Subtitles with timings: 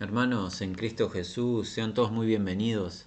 [0.00, 3.06] Hermanos, en Cristo Jesús, sean todos muy bienvenidos.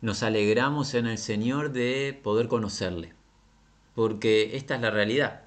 [0.00, 3.14] Nos alegramos en el Señor de poder conocerle,
[3.94, 5.42] porque esta es la realidad.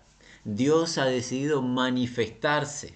[0.45, 2.93] Dios ha decidido manifestarse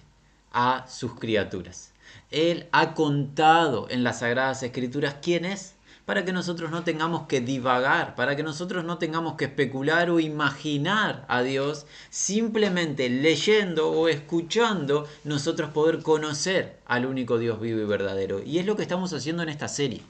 [0.52, 1.92] a sus criaturas.
[2.30, 5.74] Él ha contado en las Sagradas Escrituras quién es,
[6.08, 10.20] para que nosotros no tengamos que divagar, para que nosotros no tengamos que especular o
[10.20, 17.84] imaginar a Dios, simplemente leyendo o escuchando, nosotros poder conocer al único Dios vivo y
[17.84, 18.42] verdadero.
[18.42, 20.00] Y es lo que estamos haciendo en esta serie,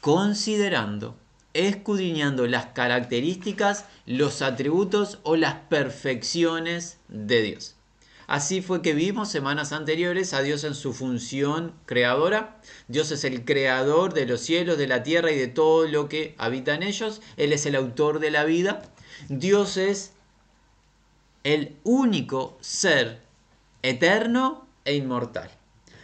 [0.00, 1.14] considerando,
[1.54, 7.77] escudriñando las características, los atributos o las perfecciones de Dios.
[8.28, 12.60] Así fue que vimos semanas anteriores a Dios en su función creadora.
[12.86, 16.34] Dios es el creador de los cielos, de la tierra y de todo lo que
[16.36, 17.22] habita en ellos.
[17.38, 18.82] Él es el autor de la vida.
[19.30, 20.12] Dios es
[21.42, 23.22] el único ser
[23.82, 25.57] eterno e inmortal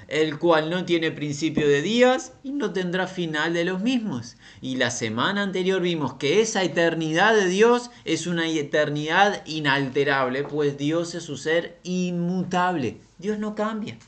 [0.09, 4.37] el cual no tiene principio de días y no tendrá final de los mismos.
[4.61, 10.77] Y la semana anterior vimos que esa eternidad de Dios es una eternidad inalterable, pues
[10.77, 12.99] Dios es su ser inmutable.
[13.19, 13.99] Dios no cambia,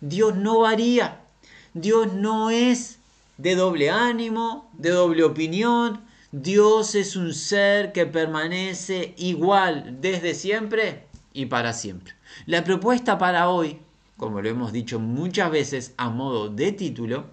[0.00, 1.20] Dios no varía,
[1.74, 2.98] Dios no es
[3.36, 6.00] de doble ánimo, de doble opinión.
[6.32, 12.14] Dios es un ser que permanece igual desde siempre y para siempre.
[12.46, 13.78] La propuesta para hoy
[14.16, 17.26] como lo hemos dicho muchas veces a modo de título,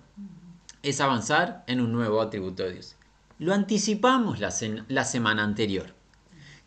[0.84, 2.96] es avanzar en un nuevo atributo de Dios.
[3.38, 4.54] Lo anticipamos la,
[4.88, 5.94] la semana anterior,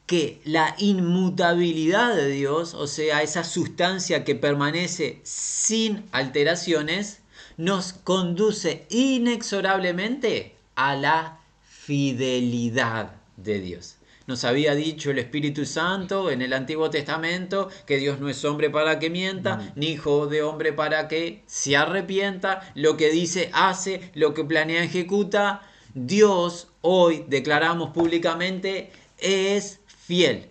[0.06, 7.20] que la inmutabilidad de Dios, o sea, esa sustancia que permanece sin alteraciones,
[7.56, 13.96] nos conduce inexorablemente a la fidelidad de Dios.
[14.26, 18.70] Nos había dicho el Espíritu Santo en el Antiguo Testamento que Dios no es hombre
[18.70, 24.10] para que mienta, ni hijo de hombre para que se arrepienta, lo que dice hace,
[24.14, 25.60] lo que planea ejecuta.
[25.92, 30.46] Dios hoy declaramos públicamente es fiel,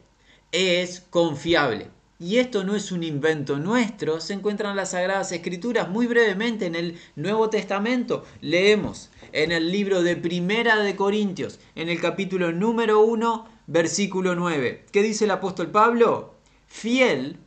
[0.51, 1.89] es confiable.
[2.19, 5.89] Y esto no es un invento nuestro, se encuentran en las Sagradas Escrituras.
[5.89, 11.89] Muy brevemente en el Nuevo Testamento leemos en el libro de Primera de Corintios, en
[11.89, 14.85] el capítulo número 1, versículo 9.
[14.91, 16.35] ¿Qué dice el apóstol Pablo?
[16.67, 17.37] Fiel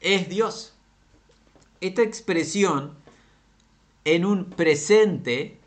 [0.00, 0.74] es Dios.
[1.80, 2.92] Esta expresión
[4.04, 5.58] en un presente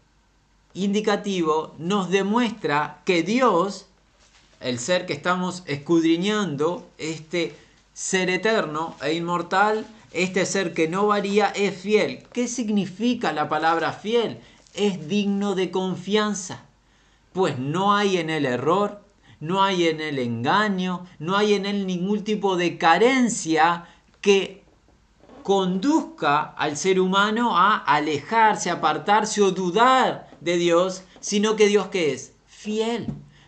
[0.76, 3.88] indicativo nos demuestra que Dios,
[4.60, 7.56] el ser que estamos escudriñando, este
[7.96, 12.24] ser eterno e inmortal, este ser que no varía, es fiel.
[12.32, 14.42] ¿Qué significa la palabra fiel?
[14.76, 16.66] Es digno de confianza,
[17.34, 19.07] pues no hay en el error,
[19.40, 23.86] no hay en él engaño, no hay en él ningún tipo de carencia
[24.22, 24.64] que
[25.44, 32.12] conduzca al ser humano a alejarse, apartarse o dudar de Dios, sino que Dios que
[32.12, 33.08] es fiel,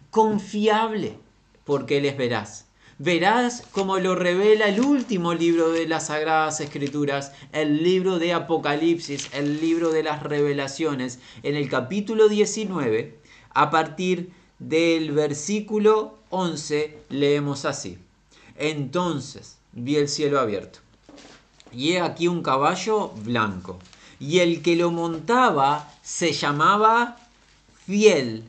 [0.09, 1.19] confiable,
[1.65, 2.69] porque Él es veraz.
[2.99, 9.29] Verás como lo revela el último libro de las Sagradas Escrituras, el libro de Apocalipsis,
[9.33, 13.19] el libro de las revelaciones, en el capítulo 19,
[13.53, 17.97] a partir del versículo 11 leemos así.
[18.55, 20.79] Entonces vi el cielo abierto
[21.71, 23.79] y he aquí un caballo blanco
[24.19, 27.17] y el que lo montaba se llamaba
[27.85, 28.43] fiel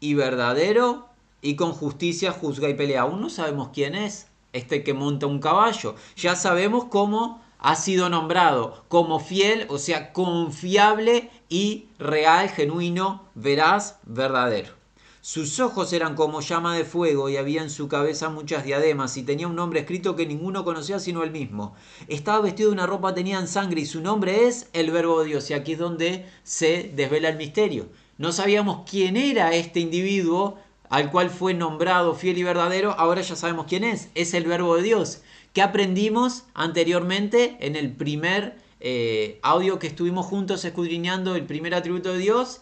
[0.00, 1.06] y verdadero
[1.40, 3.02] y con justicia juzga y pelea.
[3.02, 5.94] Aún no sabemos quién es este que monta un caballo.
[6.16, 13.98] Ya sabemos cómo ha sido nombrado como fiel, o sea, confiable y real, genuino, veraz,
[14.04, 14.83] verdadero.
[15.26, 19.22] Sus ojos eran como llama de fuego y había en su cabeza muchas diademas y
[19.22, 21.74] tenía un nombre escrito que ninguno conocía sino él mismo.
[22.08, 25.28] Estaba vestido de una ropa tenía en sangre y su nombre es el Verbo de
[25.28, 25.48] Dios.
[25.48, 27.88] Y aquí es donde se desvela el misterio.
[28.18, 30.58] No sabíamos quién era este individuo
[30.90, 32.92] al cual fue nombrado fiel y verdadero.
[32.92, 34.10] Ahora ya sabemos quién es.
[34.14, 35.22] Es el Verbo de Dios.
[35.54, 42.12] que aprendimos anteriormente en el primer eh, audio que estuvimos juntos escudriñando el primer atributo
[42.12, 42.60] de Dios?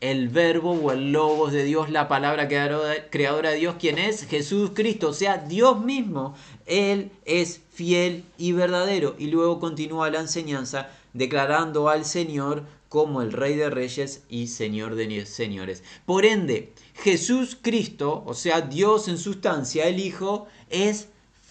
[0.00, 4.70] El verbo o el logos de Dios, la palabra creadora de Dios, quien es Jesús
[4.74, 6.36] Cristo, o sea, Dios mismo,
[6.66, 9.16] Él es fiel y verdadero.
[9.18, 14.94] Y luego continúa la enseñanza declarando al Señor como el Rey de Reyes y Señor
[14.94, 15.82] de Señores.
[16.06, 21.08] Por ende, Jesús Cristo, o sea, Dios en sustancia, el Hijo, es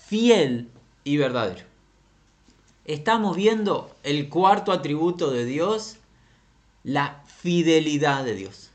[0.08, 0.70] fiel
[1.04, 1.66] y verdadero.
[2.86, 5.98] Estamos viendo el cuarto atributo de Dios,
[6.84, 8.72] la fidelidad de Dios.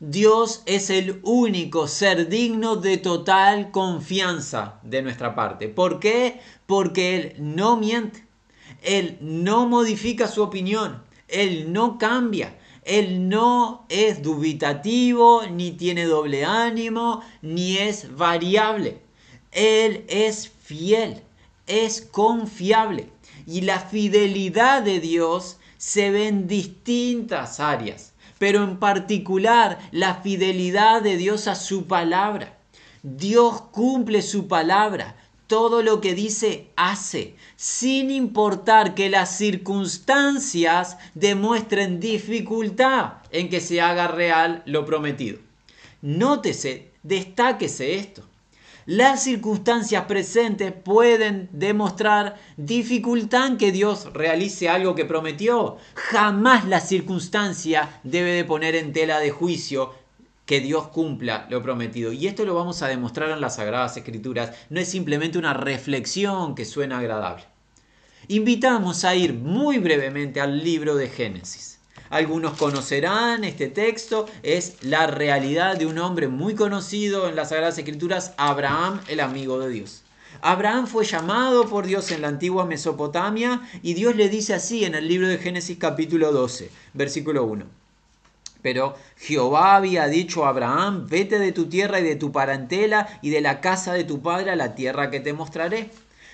[0.00, 5.68] Dios es el único ser digno de total confianza de nuestra parte.
[5.68, 6.40] ¿Por qué?
[6.66, 8.26] Porque Él no miente.
[8.82, 16.44] Él no modifica su opinión, Él no cambia, Él no es dubitativo, ni tiene doble
[16.44, 18.98] ánimo, ni es variable.
[19.52, 21.22] Él es fiel,
[21.68, 23.08] es confiable.
[23.46, 31.02] Y la fidelidad de Dios se ve en distintas áreas, pero en particular la fidelidad
[31.02, 32.58] de Dios a su palabra.
[33.02, 35.16] Dios cumple su palabra,
[35.46, 43.80] todo lo que dice hace, sin importar que las circunstancias demuestren dificultad en que se
[43.80, 45.38] haga real lo prometido.
[46.02, 48.22] Nótese, destáquese esto.
[48.86, 55.78] Las circunstancias presentes pueden demostrar dificultad en que Dios realice algo que prometió.
[55.94, 59.92] Jamás la circunstancia debe de poner en tela de juicio
[60.44, 62.12] que Dios cumpla lo prometido.
[62.12, 64.52] Y esto lo vamos a demostrar en las Sagradas Escrituras.
[64.70, 67.42] No es simplemente una reflexión que suena agradable.
[68.28, 71.75] Invitamos a ir muy brevemente al libro de Génesis.
[72.10, 77.78] Algunos conocerán este texto, es la realidad de un hombre muy conocido en las Sagradas
[77.78, 80.02] Escrituras, Abraham, el amigo de Dios.
[80.42, 84.94] Abraham fue llamado por Dios en la antigua Mesopotamia y Dios le dice así en
[84.94, 87.64] el libro de Génesis capítulo 12, versículo 1.
[88.62, 93.30] Pero Jehová había dicho a Abraham, vete de tu tierra y de tu parentela y
[93.30, 95.90] de la casa de tu padre a la tierra que te mostraré.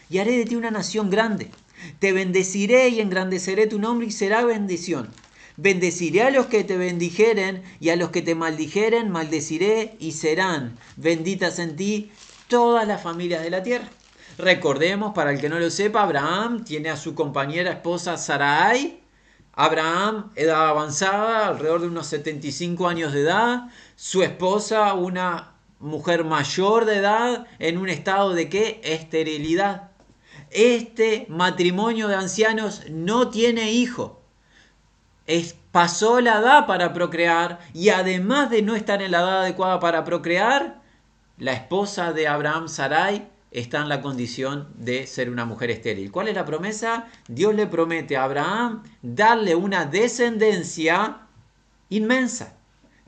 [0.09, 1.51] Y haré de ti una nación grande.
[1.99, 5.11] Te bendeciré y engrandeceré tu nombre y será bendición.
[5.57, 10.79] Bendeciré a los que te bendijeren y a los que te maldijeren, maldeciré y serán
[10.97, 12.11] benditas en ti
[12.49, 13.89] todas las familias de la tierra.
[14.39, 19.01] Recordemos, para el que no lo sepa, Abraham tiene a su compañera esposa Sarai,
[19.53, 23.69] Abraham, edad avanzada, alrededor de unos 75 años de edad.
[23.97, 28.81] Su esposa, una mujer mayor de edad, en un estado de qué?
[28.83, 29.91] Esterilidad.
[30.51, 34.22] Este matrimonio de ancianos no tiene hijo.
[35.71, 40.05] Pasó la edad para procrear y además de no estar en la edad adecuada para
[40.05, 40.83] procrear,
[41.39, 46.11] la esposa de Abraham, Sarai, está en la condición de ser una mujer estéril.
[46.11, 47.07] ¿Cuál es la promesa?
[47.29, 51.19] Dios le promete a Abraham darle una descendencia
[51.89, 52.57] inmensa,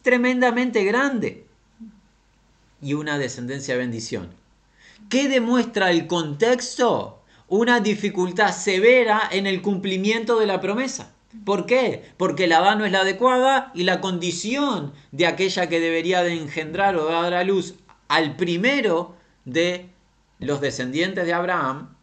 [0.03, 1.47] tremendamente grande
[2.81, 4.31] y una descendencia de bendición.
[5.09, 7.23] ¿Qué demuestra el contexto?
[7.49, 11.11] Una dificultad severa en el cumplimiento de la promesa.
[11.45, 12.11] ¿Por qué?
[12.17, 16.35] Porque la edad no es la adecuada y la condición de aquella que debería de
[16.35, 17.75] engendrar o dar a luz
[18.09, 19.15] al primero
[19.45, 19.89] de
[20.39, 21.95] los descendientes de Abraham,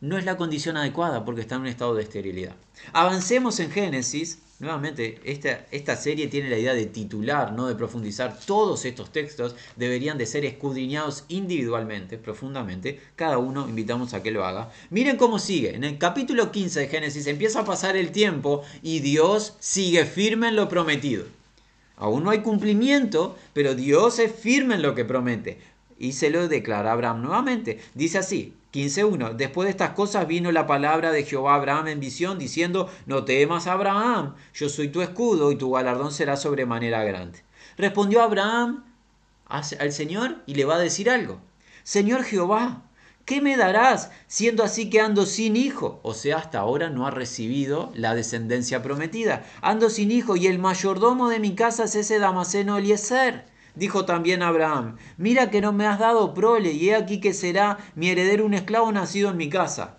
[0.00, 2.56] no es la condición adecuada porque está en un estado de esterilidad.
[2.92, 4.38] Avancemos en Génesis.
[4.64, 8.40] Nuevamente, esta, esta serie tiene la idea de titular, no de profundizar.
[8.46, 12.98] Todos estos textos deberían de ser escudriñados individualmente, profundamente.
[13.14, 14.70] Cada uno invitamos a que lo haga.
[14.88, 15.74] Miren cómo sigue.
[15.74, 20.48] En el capítulo 15 de Génesis empieza a pasar el tiempo y Dios sigue firme
[20.48, 21.26] en lo prometido.
[21.98, 25.58] Aún no hay cumplimiento, pero Dios es firme en lo que promete
[25.98, 27.80] y se lo declara Abraham nuevamente.
[27.92, 29.36] Dice así, 15.1.
[29.36, 33.24] Después de estas cosas vino la palabra de Jehová a Abraham en visión, diciendo, no
[33.24, 37.44] temas Abraham, yo soy tu escudo y tu galardón será sobremanera grande.
[37.76, 38.84] Respondió Abraham
[39.46, 41.40] al Señor y le va a decir algo.
[41.84, 42.82] Señor Jehová,
[43.24, 46.00] ¿qué me darás siendo así que ando sin hijo?
[46.02, 49.44] O sea, hasta ahora no ha recibido la descendencia prometida.
[49.62, 53.53] Ando sin hijo y el mayordomo de mi casa es ese Damaseno Eliezer.
[53.74, 57.78] Dijo también Abraham, mira que no me has dado prole, y he aquí que será
[57.96, 59.98] mi heredero un esclavo nacido en mi casa.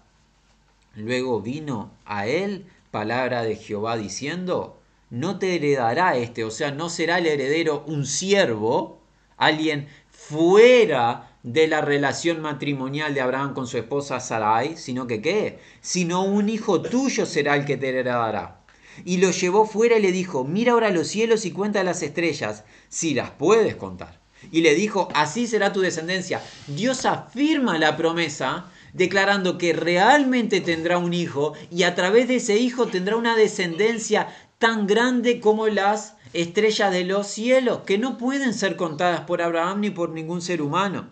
[0.95, 4.79] Luego vino a él palabra de Jehová diciendo,
[5.09, 9.01] no te heredará este, o sea, no será el heredero un siervo,
[9.35, 15.59] alguien fuera de la relación matrimonial de Abraham con su esposa Sarai, sino que qué,
[15.81, 18.64] sino un hijo tuyo será el que te heredará
[19.03, 22.63] y lo llevó fuera y le dijo, mira ahora los cielos y cuenta las estrellas,
[22.87, 24.19] si las puedes contar.
[24.51, 26.41] Y le dijo, así será tu descendencia.
[26.67, 32.57] Dios afirma la promesa declarando que realmente tendrá un hijo y a través de ese
[32.57, 38.53] hijo tendrá una descendencia tan grande como las estrellas de los cielos, que no pueden
[38.53, 41.09] ser contadas por Abraham ni por ningún ser humano.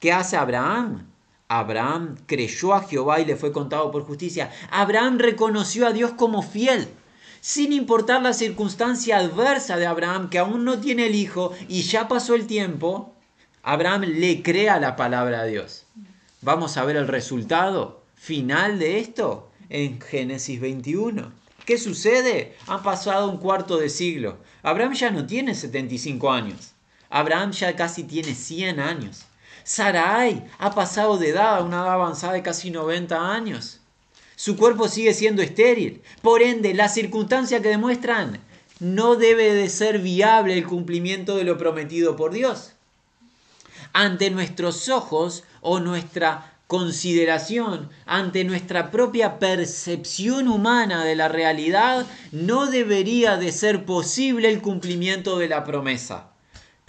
[0.00, 1.06] ¿Qué hace Abraham?
[1.48, 4.50] Abraham creyó a Jehová y le fue contado por justicia.
[4.70, 6.88] Abraham reconoció a Dios como fiel
[7.40, 12.08] sin importar la circunstancia adversa de Abraham, que aún no tiene el hijo y ya
[12.08, 13.14] pasó el tiempo,
[13.62, 15.86] Abraham le crea la palabra de Dios.
[16.42, 21.32] Vamos a ver el resultado final de esto en Génesis 21.
[21.64, 22.56] ¿Qué sucede?
[22.66, 24.38] Han pasado un cuarto de siglo.
[24.62, 26.72] Abraham ya no tiene 75 años.
[27.10, 29.26] Abraham ya casi tiene 100 años.
[29.64, 33.79] Sarai ha pasado de edad a una edad avanzada de casi 90 años.
[34.40, 36.00] Su cuerpo sigue siendo estéril.
[36.22, 38.40] Por ende, las circunstancias que demuestran
[38.78, 42.72] no debe de ser viable el cumplimiento de lo prometido por Dios.
[43.92, 52.64] Ante nuestros ojos o nuestra consideración, ante nuestra propia percepción humana de la realidad, no
[52.64, 56.30] debería de ser posible el cumplimiento de la promesa.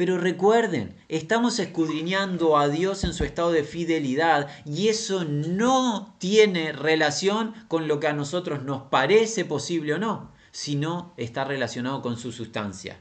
[0.02, 6.72] Pero recuerden, estamos escudriñando a Dios en su estado de fidelidad y eso no tiene
[6.72, 12.18] relación con lo que a nosotros nos parece posible o no, sino está relacionado con
[12.18, 12.98] su sustancia.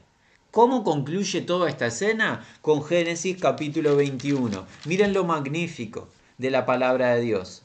[0.51, 2.45] ¿Cómo concluye toda esta escena?
[2.61, 4.67] Con Génesis capítulo 21.
[4.85, 7.63] Miren lo magnífico de la palabra de Dios.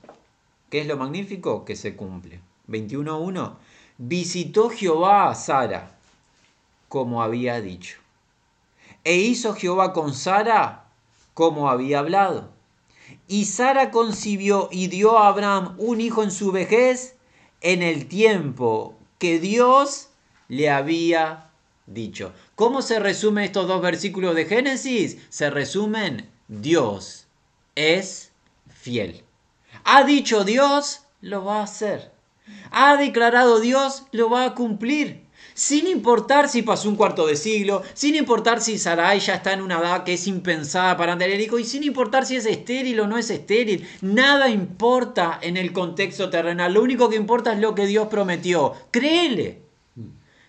[0.69, 1.65] ¿Qué es lo magnífico?
[1.65, 2.39] Que se cumple.
[2.69, 3.55] 21.1.
[3.97, 5.97] Visitó Jehová a Sara,
[6.87, 8.04] como había dicho
[9.05, 10.89] e hizo Jehová con Sara
[11.33, 12.49] como había hablado.
[13.27, 17.15] Y Sara concibió y dio a Abraham un hijo en su vejez
[17.61, 20.09] en el tiempo que Dios
[20.47, 21.51] le había
[21.85, 22.33] dicho.
[22.55, 25.17] ¿Cómo se resumen estos dos versículos de Génesis?
[25.29, 27.27] Se resumen, Dios
[27.75, 28.31] es
[28.67, 29.23] fiel.
[29.83, 32.11] Ha dicho Dios, lo va a hacer.
[32.71, 35.24] Ha declarado Dios, lo va a cumplir
[35.55, 39.61] sin importar si pasó un cuarto de siglo, sin importar si Sarai ya está en
[39.61, 43.17] una edad que es impensada para tener y sin importar si es estéril o no
[43.17, 43.87] es estéril.
[44.01, 48.73] Nada importa en el contexto terrenal, lo único que importa es lo que Dios prometió.
[48.91, 49.61] Créele.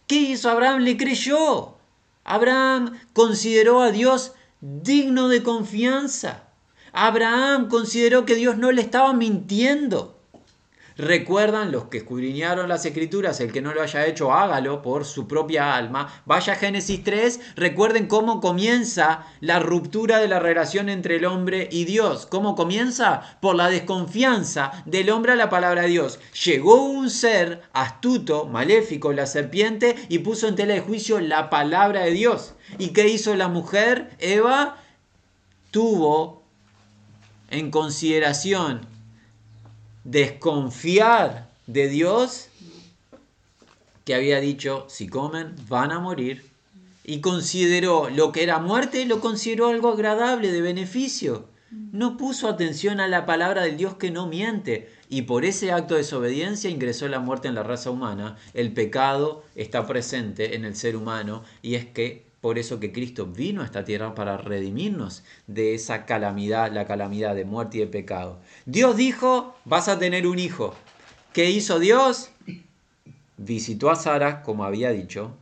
[0.08, 0.80] ¿Qué hizo Abraham?
[0.80, 1.76] Le creyó.
[2.25, 6.48] Abraham consideró a Dios digno de confianza.
[6.92, 10.15] Abraham consideró que Dios no le estaba mintiendo.
[10.98, 15.28] Recuerdan los que escudriñaron las escrituras, el que no lo haya hecho, hágalo por su
[15.28, 16.22] propia alma.
[16.24, 21.68] Vaya a Génesis 3, recuerden cómo comienza la ruptura de la relación entre el hombre
[21.70, 22.24] y Dios.
[22.24, 23.38] ¿Cómo comienza?
[23.42, 26.18] Por la desconfianza del hombre a la palabra de Dios.
[26.44, 32.04] Llegó un ser astuto, maléfico, la serpiente, y puso en tela de juicio la palabra
[32.04, 32.54] de Dios.
[32.78, 34.16] ¿Y qué hizo la mujer?
[34.18, 34.78] Eva
[35.70, 36.42] tuvo
[37.50, 38.95] en consideración
[40.06, 42.48] desconfiar de Dios
[44.04, 46.44] que había dicho, si comen, van a morir.
[47.02, 51.48] Y consideró lo que era muerte, lo consideró algo agradable, de beneficio.
[51.70, 54.88] No puso atención a la palabra del Dios que no miente.
[55.08, 58.36] Y por ese acto de desobediencia ingresó la muerte en la raza humana.
[58.54, 63.26] El pecado está presente en el ser humano y es que por eso que Cristo
[63.26, 67.88] vino a esta tierra para redimirnos de esa calamidad, la calamidad de muerte y de
[67.88, 68.38] pecado.
[68.66, 70.72] Dios dijo, vas a tener un hijo.
[71.32, 72.30] ¿Qué hizo Dios?
[73.36, 75.32] Visitó a Sara, como había dicho.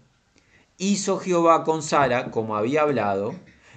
[0.79, 3.35] Hizo Jehová con Sara, como había hablado.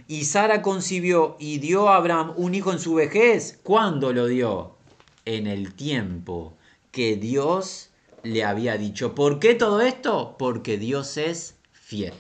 [0.08, 3.60] Y Sara concibió y dio a Abraham un hijo en su vejez.
[3.62, 4.78] ¿Cuándo lo dio?
[5.26, 6.54] En el tiempo
[6.92, 7.90] que Dios
[8.24, 9.16] le había dicho.
[9.16, 10.38] ¿Por qué todo esto?
[10.40, 12.14] Porque Dios es fiel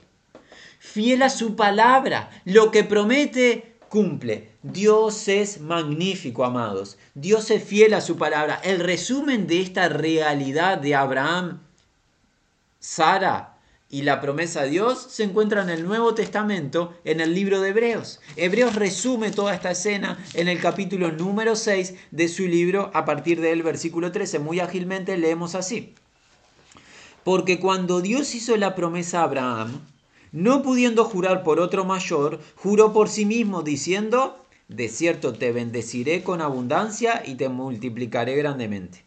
[0.87, 2.29] fiel a su palabra.
[2.45, 4.51] Lo que promete, cumple.
[4.63, 6.97] Dios es magnífico, amados.
[7.13, 8.59] Dios es fiel a su palabra.
[8.63, 11.59] El resumen de esta realidad de Abraham,
[12.79, 13.57] Sara
[13.89, 17.69] y la promesa de Dios se encuentra en el Nuevo Testamento, en el libro de
[17.69, 18.19] Hebreos.
[18.35, 23.39] Hebreos resume toda esta escena en el capítulo número 6 de su libro, a partir
[23.39, 24.39] del versículo 13.
[24.39, 25.95] Muy ágilmente leemos así.
[27.23, 29.81] Porque cuando Dios hizo la promesa a Abraham,
[30.31, 36.23] no pudiendo jurar por otro mayor, juró por sí mismo, diciendo, de cierto te bendeciré
[36.23, 39.05] con abundancia y te multiplicaré grandemente.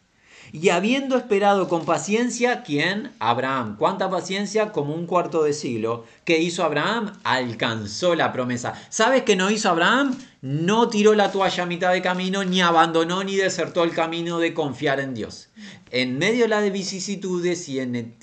[0.52, 3.12] Y habiendo esperado con paciencia, ¿quién?
[3.20, 3.76] Abraham.
[3.78, 4.72] ¿Cuánta paciencia?
[4.72, 6.04] Como un cuarto de siglo.
[6.24, 7.12] ¿Qué hizo Abraham?
[7.22, 8.74] Alcanzó la promesa.
[8.88, 10.16] ¿Sabes qué no hizo Abraham?
[10.42, 14.54] No tiró la toalla a mitad de camino, ni abandonó ni desertó el camino de
[14.54, 15.50] confiar en Dios.
[15.90, 17.78] En medio de las vicisitudes y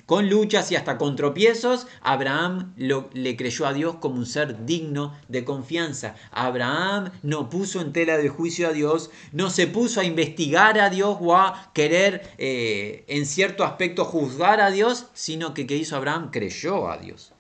[0.08, 5.14] con luchas y hasta con tropiezos, Abraham le creyó a Dios como un ser digno
[5.28, 6.16] de confianza.
[6.32, 10.90] Abraham no puso en tela de juicio a Dios, no se puso a investigar a
[10.90, 15.96] Dios o a querer eh, en cierto aspecto juzgar a Dios, sino que ¿qué hizo
[15.96, 16.32] Abraham?
[16.32, 17.34] Creyó a Dios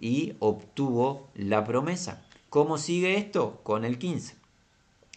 [0.00, 2.22] y obtuvo la promesa.
[2.52, 3.60] ¿Cómo sigue esto?
[3.62, 4.41] Con el 15.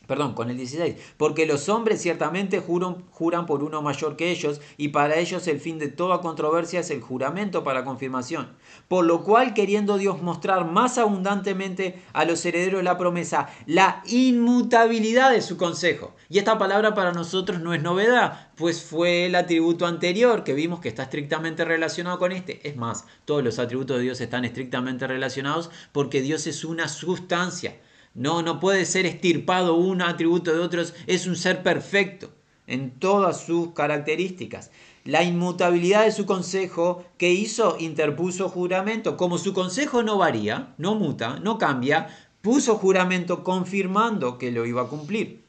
[0.08, 0.96] Perdón, con el 16.
[1.18, 5.80] Porque los hombres ciertamente juran, por uno mayor que ellos, y para ellos el fin
[5.80, 8.50] de toda controversia es el juramento para confirmación.
[8.88, 14.04] Por lo cual, queriendo Dios mostrar más abundantemente a los herederos de la promesa la
[14.08, 16.16] inmutabilidad de su consejo.
[16.30, 20.80] Y esta palabra para nosotros no es novedad, pues fue el atributo anterior que vimos
[20.80, 22.68] que está estrictamente relacionado con este.
[22.68, 27.76] Es más, todos los atributos de Dios están estrictamente relacionados porque Dios es una sustancia.
[28.16, 32.32] No, no puede ser estirpado un atributo de otros, es un ser perfecto.
[32.68, 34.72] en todas sus características.
[35.04, 39.18] La inmutabilidad de su consejo que hizo, interpuso juramento.
[39.18, 42.08] Como su consejo no varía, no muta, no cambia,
[42.42, 45.44] puso juramento confirmando que lo iba a cumplir.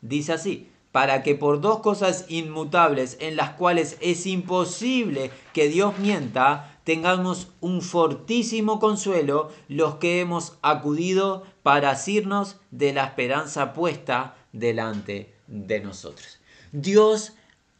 [0.00, 5.98] Dice así, para que por dos cosas inmutables en las cuales es imposible que Dios
[5.98, 14.36] mienta, tengamos un fortísimo consuelo los que hemos acudido para asirnos de la esperanza puesta
[14.52, 16.38] delante de nosotros.
[16.72, 17.32] Dios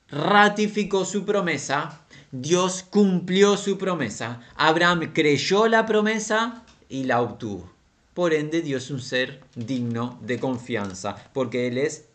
[0.08, 2.00] ratificó su promesa,
[2.32, 7.70] Dios cumplió su promesa, Abraham creyó la promesa y la obtuvo.
[8.14, 12.06] Por ende, Dios es un ser digno de confianza, porque Él es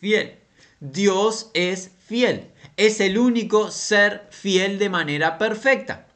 [0.00, 0.36] fiel.
[0.78, 2.46] Dios es fiel.
[2.76, 6.06] Es el único ser fiel de manera perfecta.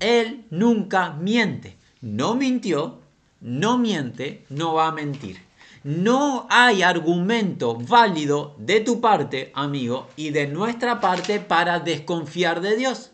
[0.00, 1.76] Él nunca miente.
[2.02, 3.00] No mintió,
[3.40, 5.38] no miente, no va a mentir.
[5.84, 12.76] No hay argumento válido de tu parte, amigo, y de nuestra parte para desconfiar de
[12.76, 13.12] Dios.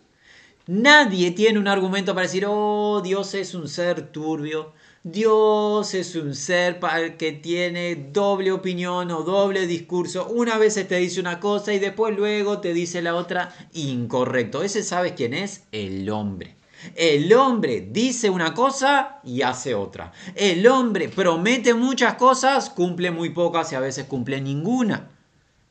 [0.67, 4.73] Nadie tiene un argumento para decir, oh, Dios es un ser turbio,
[5.05, 6.81] Dios es un ser
[7.17, 10.27] que tiene doble opinión o doble discurso.
[10.29, 14.63] Una vez te dice una cosa y después luego te dice la otra incorrecto.
[14.63, 15.65] Ese sabes quién es?
[15.73, 16.62] El hombre.
[16.95, 20.13] El hombre dice una cosa y hace otra.
[20.35, 25.11] El hombre promete muchas cosas, cumple muy pocas y a veces cumple ninguna.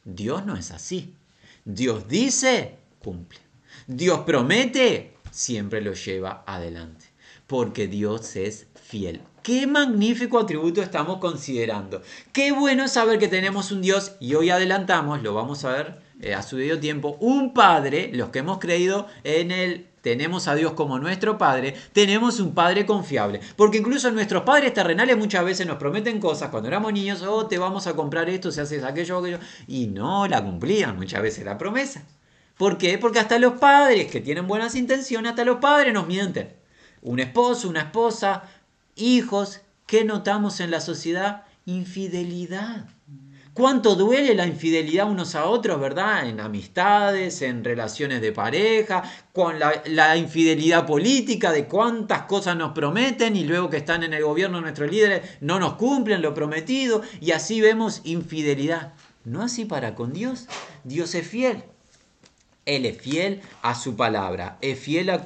[0.03, 1.13] Dios no es así.
[1.65, 3.39] Dios dice, cumple.
[3.87, 7.05] Dios promete, siempre lo lleva adelante.
[7.47, 9.21] Porque Dios es fiel.
[9.43, 12.01] Qué magnífico atributo estamos considerando.
[12.31, 16.33] Qué bueno saber que tenemos un Dios y hoy adelantamos, lo vamos a ver eh,
[16.33, 20.73] a su debido tiempo, un Padre, los que hemos creído en el tenemos a Dios
[20.73, 23.39] como nuestro Padre, tenemos un Padre confiable.
[23.55, 27.57] Porque incluso nuestros padres terrenales muchas veces nos prometen cosas cuando éramos niños, oh, te
[27.57, 31.57] vamos a comprar esto, si haces aquello, aquello, y no la cumplían muchas veces la
[31.57, 32.03] promesa.
[32.57, 32.97] ¿Por qué?
[32.97, 36.53] Porque hasta los padres que tienen buenas intenciones, hasta los padres nos mienten.
[37.01, 38.43] Un esposo, una esposa,
[38.95, 41.43] hijos, ¿qué notamos en la sociedad?
[41.65, 42.87] Infidelidad.
[43.53, 46.25] ¿Cuánto duele la infidelidad unos a otros, verdad?
[46.25, 53.35] En amistades, en relaciones de pareja, con la, infidelidad política, de cuántas cosas nos prometen
[53.35, 57.31] y luego que están en el gobierno nuestros líderes no nos cumplen lo prometido y
[57.31, 58.93] así vemos infidelidad.
[59.25, 60.47] No así para con Dios.
[60.85, 61.65] Dios es fiel.
[62.65, 65.23] Él es fiel a su palabra, es fiel a,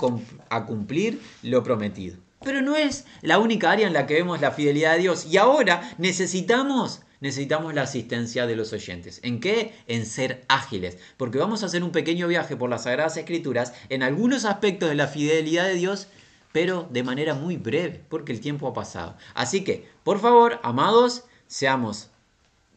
[0.50, 2.18] a cumplir lo prometido.
[2.44, 5.26] Pero no es la única área en la que vemos la fidelidad de Dios.
[5.26, 9.20] Y ahora necesitamos necesitamos la asistencia de los oyentes.
[9.24, 9.74] ¿En qué?
[9.88, 11.00] En ser ágiles.
[11.18, 14.96] Porque vamos a hacer un pequeño viaje por las Sagradas Escrituras en algunos aspectos de
[14.96, 16.08] la fidelidad de Dios,
[16.52, 19.18] pero de manera muy breve, porque el tiempo ha pasado.
[19.34, 22.10] Así que, por favor, amados, seamos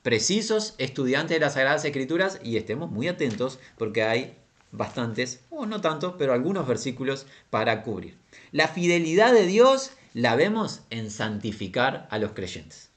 [0.03, 4.35] precisos estudiantes de las Sagradas Escrituras y estemos muy atentos porque hay
[4.73, 8.17] bastantes, o no tanto, pero algunos versículos para cubrir.
[8.51, 12.88] La fidelidad de Dios la vemos en santificar a los creyentes.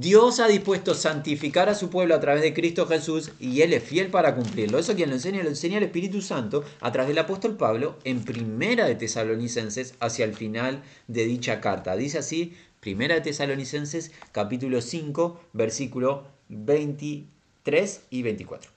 [0.00, 3.84] Dios ha dispuesto santificar a su pueblo a través de Cristo Jesús y Él es
[3.84, 4.76] fiel para cumplirlo.
[4.76, 8.24] Eso quien lo enseña, lo enseña el Espíritu Santo a través del apóstol Pablo en
[8.24, 11.94] Primera de Tesalonicenses hacia el final de dicha carta.
[11.94, 18.72] Dice así, Primera de Tesalonicenses capítulo 5 versículo 23 y 24.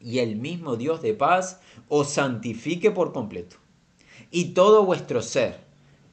[0.00, 3.56] Y el mismo Dios de paz os santifique por completo.
[4.30, 5.58] Y todo vuestro ser,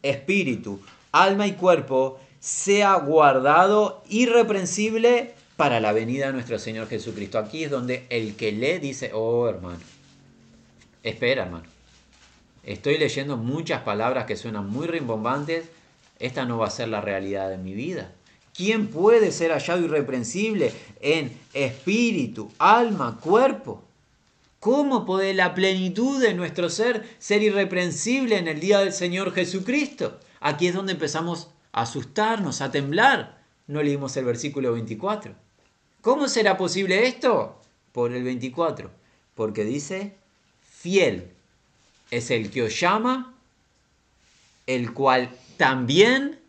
[0.01, 0.79] espíritu,
[1.11, 7.39] alma y cuerpo sea guardado irreprensible para la venida de nuestro Señor Jesucristo.
[7.39, 9.81] Aquí es donde el que lee dice, oh hermano,
[11.03, 11.65] espera hermano,
[12.63, 15.65] estoy leyendo muchas palabras que suenan muy rimbombantes,
[16.19, 18.13] esta no va a ser la realidad de mi vida.
[18.55, 23.83] ¿Quién puede ser hallado irreprensible en espíritu, alma, cuerpo?
[24.61, 30.17] ¿Cómo puede la plenitud de nuestro ser ser irreprensible en el día del Señor Jesucristo?
[30.39, 31.49] Aquí es donde empezamos
[31.81, 33.37] asustarnos, a temblar.
[33.67, 35.35] No leímos el versículo 24.
[36.01, 37.61] ¿Cómo será posible esto?
[37.91, 38.89] Por el 24.
[39.35, 40.15] Porque dice,
[40.69, 41.31] fiel
[42.09, 43.33] es el que os llama,
[44.65, 46.39] el cual también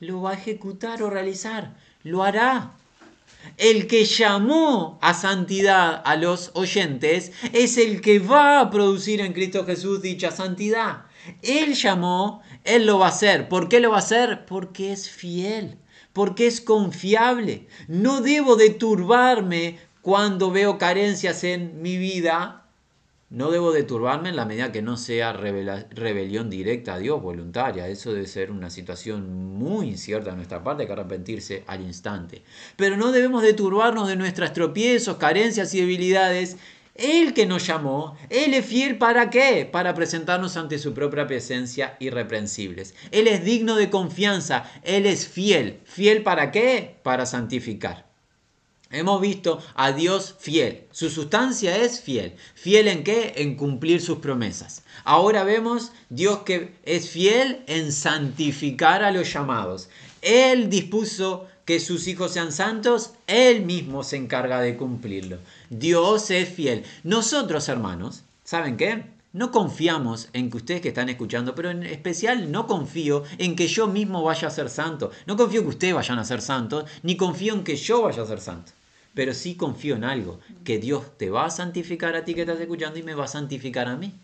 [0.00, 1.76] lo va a ejecutar o realizar.
[2.02, 2.72] Lo hará.
[3.56, 9.32] El que llamó a santidad a los oyentes es el que va a producir en
[9.32, 11.06] Cristo Jesús dicha santidad.
[11.42, 13.48] Él llamó, Él lo va a hacer.
[13.48, 14.44] ¿Por qué lo va a hacer?
[14.46, 15.76] Porque es fiel,
[16.12, 17.66] porque es confiable.
[17.88, 22.58] No debo de turbarme cuando veo carencias en mi vida.
[23.30, 27.88] no debo de turbarme en la medida que no sea rebelión directa a Dios, voluntaria.
[27.88, 32.42] Eso debe ser una situación muy incierta de nuestra parte, que arrepentirse al instante.
[32.76, 36.58] Pero no debemos de turbarnos de nuestras tropiezos, carencias y debilidades.
[36.94, 39.68] Él que nos llamó, Él es fiel para qué?
[39.70, 42.94] Para presentarnos ante su propia presencia irreprensibles.
[43.10, 45.80] Él es digno de confianza, Él es fiel.
[45.84, 46.96] ¿Fiel para qué?
[47.02, 48.12] Para santificar.
[48.90, 50.84] Hemos visto a Dios fiel.
[50.92, 52.34] Su sustancia es fiel.
[52.54, 53.32] ¿Fiel en qué?
[53.36, 54.82] En cumplir sus promesas.
[55.04, 59.88] Ahora vemos Dios que es fiel en santificar a los llamados.
[60.20, 65.38] Él dispuso que sus hijos sean santos, Él mismo se encarga de cumplirlo.
[65.70, 66.84] Dios es fiel.
[67.02, 69.06] Nosotros, hermanos, ¿saben qué?
[69.32, 73.68] No confiamos en que ustedes que están escuchando, pero en especial no confío en que
[73.68, 75.12] yo mismo vaya a ser santo.
[75.24, 78.26] No confío que ustedes vayan a ser santos, ni confío en que yo vaya a
[78.26, 78.72] ser santo
[79.14, 82.58] pero sí confío en algo, que Dios te va a santificar a ti que estás
[82.58, 84.14] escuchando y me va a santificar a mí.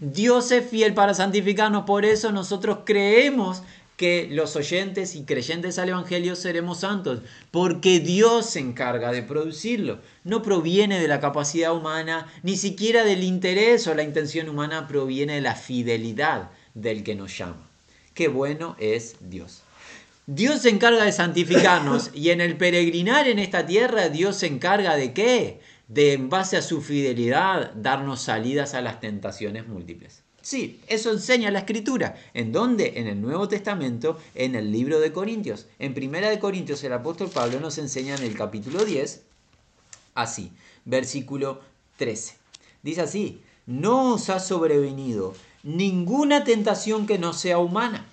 [0.00, 3.62] Dios es fiel para santificarnos, por eso nosotros creemos
[4.00, 9.98] que los oyentes y creyentes al Evangelio seremos santos, porque Dios se encarga de producirlo.
[10.24, 15.34] No proviene de la capacidad humana, ni siquiera del interés o la intención humana, proviene
[15.34, 17.68] de la fidelidad del que nos llama.
[18.14, 19.60] Qué bueno es Dios.
[20.26, 24.96] Dios se encarga de santificarnos y en el peregrinar en esta tierra Dios se encarga
[24.96, 25.60] de qué?
[25.88, 30.22] De en base a su fidelidad darnos salidas a las tentaciones múltiples.
[30.42, 32.16] Sí, eso enseña la escritura.
[32.34, 32.94] ¿En dónde?
[32.96, 35.66] En el Nuevo Testamento, en el libro de Corintios.
[35.78, 39.22] En Primera de Corintios el apóstol Pablo nos enseña en el capítulo 10,
[40.14, 40.52] así,
[40.84, 41.60] versículo
[41.98, 42.36] 13.
[42.82, 48.06] Dice así, no os ha sobrevenido ninguna tentación que no sea humana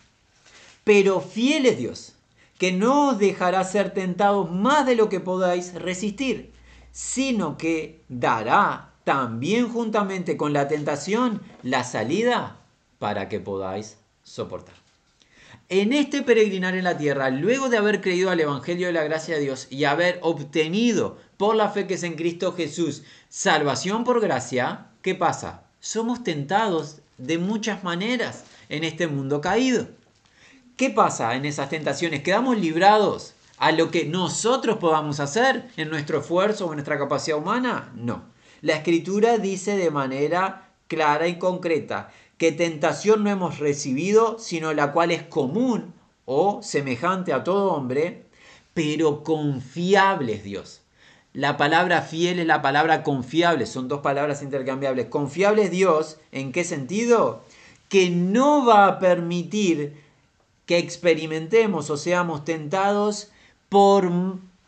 [0.88, 2.14] pero fiel es Dios,
[2.58, 6.54] que no os dejará ser tentados más de lo que podáis resistir,
[6.94, 12.58] sino que dará también juntamente con la tentación la salida
[13.00, 14.76] para que podáis soportar.
[15.70, 19.36] En este peregrinar en la tierra, luego de haber creído al Evangelio de la gracia
[19.36, 24.20] de Dios y haber obtenido por la fe que es en Cristo Jesús salvación por
[24.20, 25.64] gracia, ¿qué pasa?
[25.80, 29.88] Somos tentados de muchas maneras en este mundo caído.
[30.76, 32.24] ¿Qué pasa en esas tentaciones?
[32.24, 37.38] ¿Quedamos librados a lo que nosotros podamos hacer en nuestro esfuerzo o en nuestra capacidad
[37.38, 37.90] humana?
[37.96, 38.36] No.
[38.62, 44.92] La escritura dice de manera clara y concreta que tentación no hemos recibido, sino la
[44.92, 45.94] cual es común
[46.26, 48.26] o semejante a todo hombre,
[48.74, 50.82] pero confiable es Dios.
[51.34, 55.08] La palabra fiel es la palabra confiable, son dos palabras intercambiables.
[55.08, 57.44] Confiable es Dios, ¿en qué sentido?
[57.90, 60.02] Que no va a permitir
[60.66, 63.32] que experimentemos o seamos tentados
[63.70, 64.12] por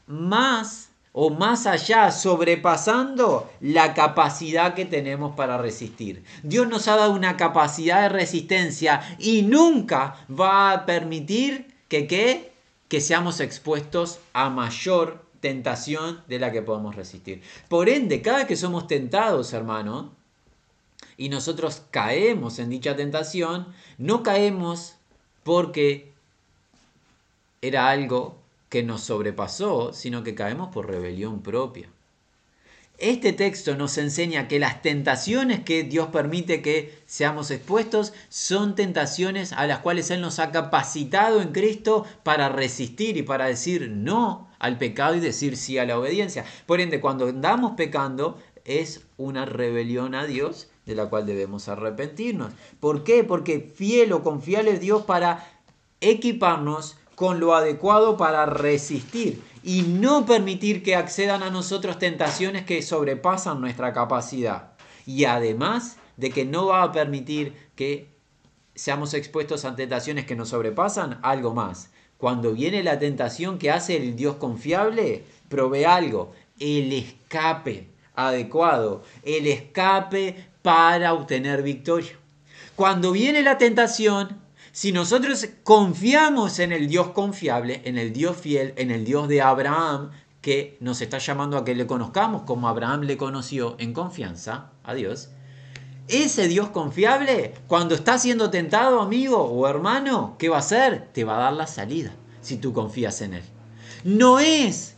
[0.07, 6.23] más o más allá, sobrepasando la capacidad que tenemos para resistir.
[6.43, 12.51] Dios nos ha dado una capacidad de resistencia y nunca va a permitir que,
[12.87, 17.41] que seamos expuestos a mayor tentación de la que podamos resistir.
[17.67, 20.11] Por ende, cada vez que somos tentados, hermano,
[21.17, 23.67] y nosotros caemos en dicha tentación,
[23.97, 24.95] no caemos
[25.43, 26.13] porque
[27.61, 28.38] era algo
[28.69, 31.89] que nos sobrepasó, sino que caemos por rebelión propia.
[32.99, 39.53] Este texto nos enseña que las tentaciones que Dios permite que seamos expuestos son tentaciones
[39.53, 44.49] a las cuales Él nos ha capacitado en Cristo para resistir y para decir no
[44.59, 46.43] al pecado y decir sí a la obediencia.
[46.65, 52.51] Por ende, cuando andamos pecando es una rebelión a Dios de la cual debemos arrepentirnos.
[52.81, 53.23] ¿Por qué?
[53.23, 55.47] Porque fiel o confiable es Dios para
[56.01, 62.81] equiparnos con lo adecuado para resistir y no permitir que accedan a nosotros tentaciones que
[62.81, 64.71] sobrepasan nuestra capacidad.
[65.05, 68.07] Y además de que no va a permitir que
[68.73, 71.89] seamos expuestos a tentaciones que nos sobrepasan, algo más.
[72.17, 79.45] Cuando viene la tentación que hace el Dios confiable, provee algo, el escape adecuado, el
[79.47, 82.17] escape para obtener victoria.
[82.77, 84.39] Cuando viene la tentación,
[84.79, 89.41] si nosotros confiamos en el Dios confiable, en el Dios fiel, en el Dios de
[89.41, 94.71] Abraham, que nos está llamando a que le conozcamos como Abraham le conoció en confianza
[94.85, 95.31] a Dios,
[96.07, 101.09] ese Dios confiable, cuando está siendo tentado, amigo o hermano, ¿qué va a hacer?
[101.11, 103.43] Te va a dar la salida si tú confías en Él.
[104.05, 104.95] No es,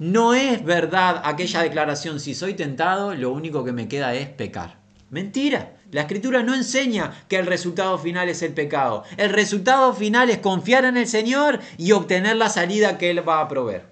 [0.00, 4.80] no es verdad aquella declaración, si soy tentado, lo único que me queda es pecar.
[5.08, 5.76] Mentira.
[5.90, 9.04] La escritura no enseña que el resultado final es el pecado.
[9.16, 13.40] El resultado final es confiar en el Señor y obtener la salida que Él va
[13.40, 13.86] a proveer.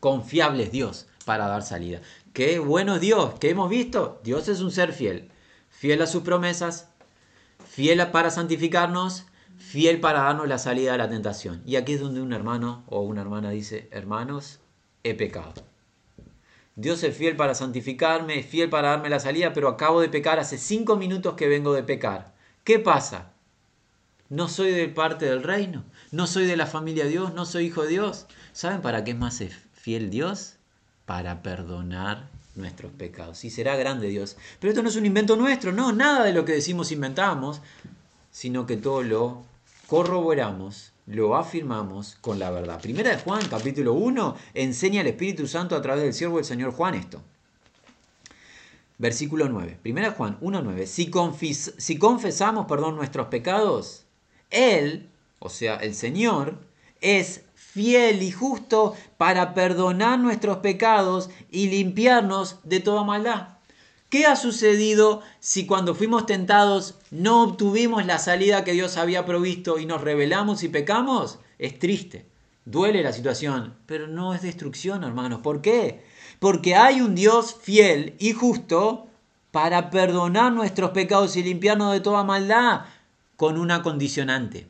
[0.00, 2.00] Confiable es Dios para dar salida.
[2.32, 4.20] Qué bueno es Dios, que hemos visto.
[4.22, 5.30] Dios es un ser fiel.
[5.70, 6.88] fiel a sus promesas,
[7.68, 9.24] fiel para santificarnos,
[9.56, 11.62] fiel para darnos la salida a la tentación.
[11.64, 14.60] Y aquí es donde un hermano o una hermana dice, hermanos,
[15.04, 15.54] he pecado.
[16.78, 20.38] Dios es fiel para santificarme, es fiel para darme la salida, pero acabo de pecar,
[20.38, 22.32] hace cinco minutos que vengo de pecar.
[22.62, 23.32] ¿Qué pasa?
[24.28, 27.66] No soy de parte del reino, no soy de la familia de Dios, no soy
[27.66, 28.26] hijo de Dios.
[28.52, 30.54] ¿Saben para qué es más fiel Dios?
[31.04, 33.44] Para perdonar nuestros pecados.
[33.44, 34.36] Y será grande Dios.
[34.60, 37.60] Pero esto no es un invento nuestro, no, nada de lo que decimos inventamos,
[38.30, 39.42] sino que todo lo
[39.88, 42.80] corroboramos, lo afirmamos con la verdad.
[42.80, 46.72] Primera de Juan, capítulo 1, enseña el Espíritu Santo a través del siervo del Señor
[46.72, 47.22] Juan esto.
[48.98, 49.78] Versículo 9.
[49.82, 50.86] Primera Juan 1, 9.
[50.86, 51.10] Si,
[51.54, 54.04] si confesamos, perdón, nuestros pecados,
[54.50, 56.58] Él, o sea, el Señor,
[57.00, 63.57] es fiel y justo para perdonar nuestros pecados y limpiarnos de toda maldad.
[64.08, 69.78] ¿Qué ha sucedido si cuando fuimos tentados no obtuvimos la salida que Dios había provisto
[69.78, 71.40] y nos rebelamos y pecamos?
[71.58, 72.24] Es triste,
[72.64, 75.40] duele la situación, pero no es destrucción, hermanos.
[75.40, 76.06] ¿Por qué?
[76.38, 79.08] Porque hay un Dios fiel y justo
[79.50, 82.86] para perdonar nuestros pecados y limpiarnos de toda maldad
[83.36, 84.68] con una condicionante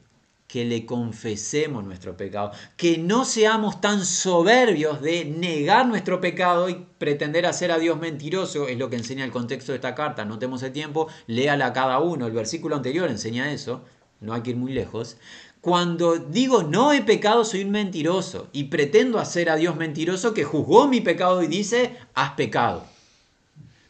[0.49, 6.87] que le confesemos nuestro pecado, que no seamos tan soberbios de negar nuestro pecado y
[6.97, 10.39] pretender hacer a Dios mentiroso, es lo que enseña el contexto de esta carta, no
[10.39, 13.85] tenemos el tiempo, léala cada uno, el versículo anterior enseña eso,
[14.21, 15.19] no hay que ir muy lejos.
[15.61, 20.45] Cuando digo no he pecado, soy un mentiroso y pretendo hacer a Dios mentiroso que
[20.45, 22.87] juzgó mi pecado y dice, has pecado.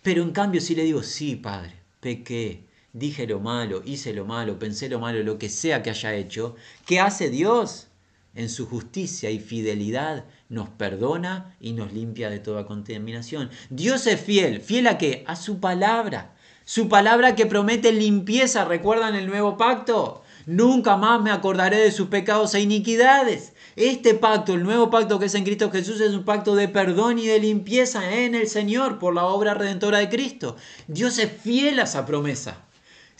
[0.02, 4.58] Pero en cambio si le digo, sí, Padre, pequé, dije lo malo, hice lo malo,
[4.58, 7.88] pensé lo malo, lo que sea que haya hecho, ¿qué hace Dios?
[8.34, 13.50] En su justicia y fidelidad nos perdona y nos limpia de toda contaminación.
[13.70, 14.60] Dios es fiel.
[14.60, 15.24] ¿Fiel a qué?
[15.26, 16.34] A su palabra.
[16.64, 18.64] Su palabra que promete limpieza.
[18.64, 20.22] ¿Recuerdan el nuevo pacto?
[20.46, 23.54] Nunca más me acordaré de sus pecados e iniquidades.
[23.76, 27.18] Este pacto, el nuevo pacto que es en Cristo Jesús, es un pacto de perdón
[27.18, 30.56] y de limpieza en el Señor por la obra redentora de Cristo.
[30.86, 32.67] Dios es fiel a esa promesa.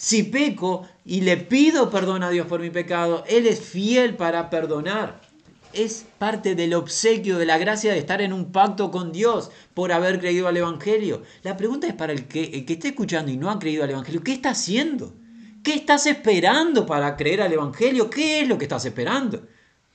[0.00, 4.48] Si peco y le pido perdón a Dios por mi pecado, Él es fiel para
[4.48, 5.20] perdonar.
[5.72, 9.90] Es parte del obsequio, de la gracia de estar en un pacto con Dios por
[9.90, 11.24] haber creído al Evangelio.
[11.42, 13.90] La pregunta es para el que, el que esté escuchando y no ha creído al
[13.90, 15.14] Evangelio, ¿qué está haciendo?
[15.64, 18.08] ¿Qué estás esperando para creer al Evangelio?
[18.08, 19.48] ¿Qué es lo que estás esperando?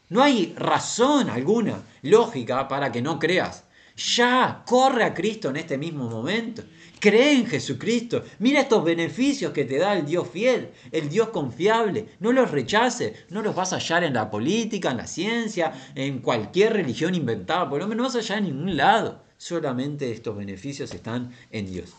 [0.09, 3.63] No hay razón alguna, lógica, para que no creas.
[3.95, 6.61] Ya, corre a Cristo en este mismo momento.
[7.03, 8.23] Cree en Jesucristo.
[8.39, 12.07] Mira estos beneficios que te da el Dios fiel, el Dios confiable.
[12.21, 13.25] No los rechaces.
[13.29, 17.69] No los vas a hallar en la política, en la ciencia, en cualquier religión inventada.
[17.69, 19.21] Por lo menos no vas a hallar en ningún lado.
[19.37, 21.91] Solamente estos beneficios están en Dios.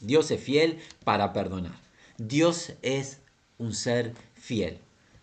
[0.00, 1.78] Dios es fiel para perdonar.
[2.16, 3.20] Dios es
[3.58, 4.78] un ser fiel.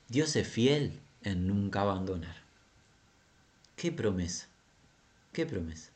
[0.08, 2.36] Dios es fiel en nunca abandonar.
[3.76, 4.46] ¿Qué promesa?
[5.32, 5.93] ¿Qué promesa?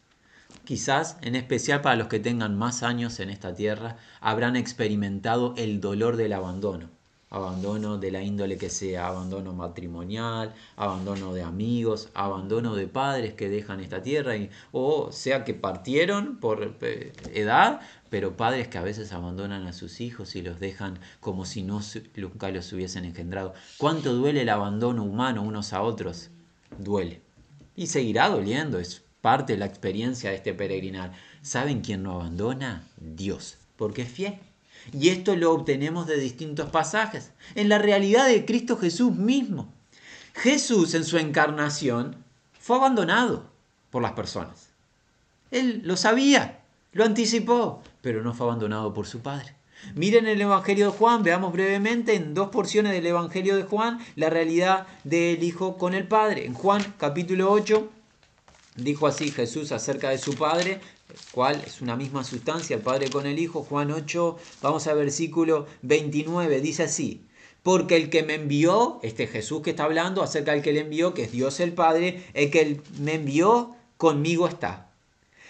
[0.67, 5.79] Quizás, en especial para los que tengan más años en esta tierra, habrán experimentado el
[5.79, 6.89] dolor del abandono.
[7.29, 13.47] Abandono de la índole que sea, abandono matrimonial, abandono de amigos, abandono de padres que
[13.47, 14.33] dejan esta tierra,
[14.73, 20.01] o sea que partieron por eh, edad, pero padres que a veces abandonan a sus
[20.01, 21.79] hijos y los dejan como si no,
[22.17, 23.53] nunca los hubiesen engendrado.
[23.77, 26.29] ¿Cuánto duele el abandono humano unos a otros?
[26.77, 27.21] Duele.
[27.77, 31.11] Y seguirá doliendo, es parte la experiencia de este peregrinar.
[31.41, 32.87] ¿Saben quién no abandona?
[32.95, 34.39] Dios, porque es fiel.
[34.93, 39.67] Y esto lo obtenemos de distintos pasajes, en la realidad de Cristo Jesús mismo.
[40.33, 42.15] Jesús en su encarnación
[42.57, 43.43] fue abandonado
[43.89, 44.69] por las personas.
[45.51, 46.61] Él lo sabía,
[46.93, 49.55] lo anticipó, pero no fue abandonado por su Padre.
[49.93, 54.29] Miren el Evangelio de Juan, veamos brevemente en dos porciones del Evangelio de Juan la
[54.29, 56.45] realidad del Hijo con el Padre.
[56.45, 57.91] En Juan capítulo 8,
[58.77, 60.79] Dijo así Jesús acerca de su Padre,
[61.31, 63.63] cual es una misma sustancia, el Padre con el Hijo.
[63.63, 67.23] Juan 8, vamos al versículo 29, dice así.
[67.63, 71.15] Porque el que me envió, este Jesús que está hablando acerca del que le envió,
[71.15, 74.91] que es Dios el Padre, el que me envió conmigo está.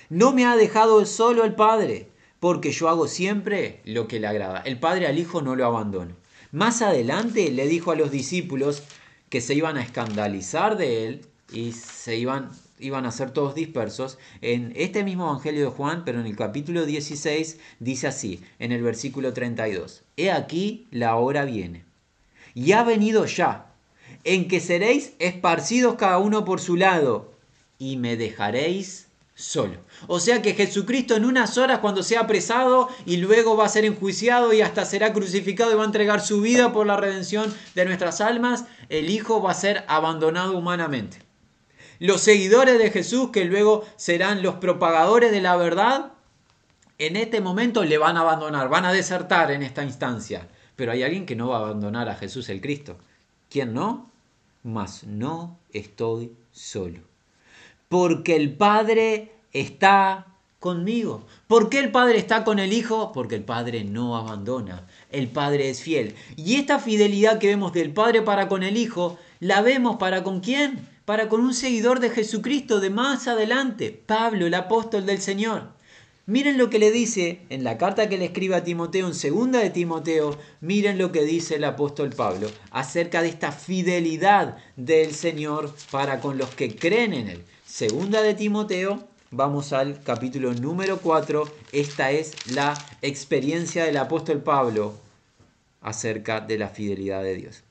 [0.10, 2.08] No me ha dejado solo el Padre,
[2.40, 4.62] porque yo hago siempre lo que le agrada.
[4.62, 6.16] El Padre al Hijo no lo abandona.
[6.54, 8.84] Más adelante le dijo a los discípulos
[9.30, 14.18] que se iban a escandalizar de él y se iban iban a ser todos dispersos.
[14.42, 18.84] En este mismo Evangelio de Juan, pero en el capítulo 16, dice así, en el
[18.84, 21.84] versículo 32, He aquí la hora viene,
[22.54, 23.68] y ha venido ya,
[24.24, 27.32] en que seréis esparcidos cada uno por su lado,
[27.80, 29.78] y me dejaréis solo.
[30.08, 33.86] O sea que Jesucristo en unas horas cuando sea apresado y luego va a ser
[33.86, 37.86] enjuiciado y hasta será crucificado y va a entregar su vida por la redención de
[37.86, 41.27] nuestras almas, el Hijo va a ser abandonado humanamente.
[42.00, 46.14] Los seguidores de Jesús, que luego serán los propagadores de la verdad,
[46.98, 50.48] en este momento le van a abandonar, van a desertar en esta instancia.
[50.76, 52.98] Pero hay alguien que no va a abandonar a Jesús el Cristo.
[53.50, 54.12] ¿Quién no?
[54.64, 57.08] Mas no estoy solo
[57.90, 60.28] porque el Padre está
[60.60, 61.26] conmigo.
[61.48, 63.12] ¿Por qué el Padre está con el Hijo?
[63.12, 66.16] Porque el Padre no abandona, el Padre es fiel.
[66.36, 70.40] Y esta fidelidad que vemos del Padre para con el Hijo, la vemos para con
[70.42, 70.88] quién?
[71.08, 75.70] Para con un seguidor de Jesucristo de más adelante, Pablo, el apóstol del Señor.
[76.26, 79.60] Miren lo que le dice en la carta que le escribe a Timoteo, en segunda
[79.60, 85.74] de Timoteo, miren lo que dice el apóstol Pablo acerca de esta fidelidad del Señor
[85.92, 87.46] para con los que creen en Él.
[87.66, 91.50] Segunda de Timoteo, vamos al capítulo número 4.
[91.72, 94.94] Esta es la experiencia del apóstol Pablo
[95.80, 97.64] acerca de la fidelidad de Dios.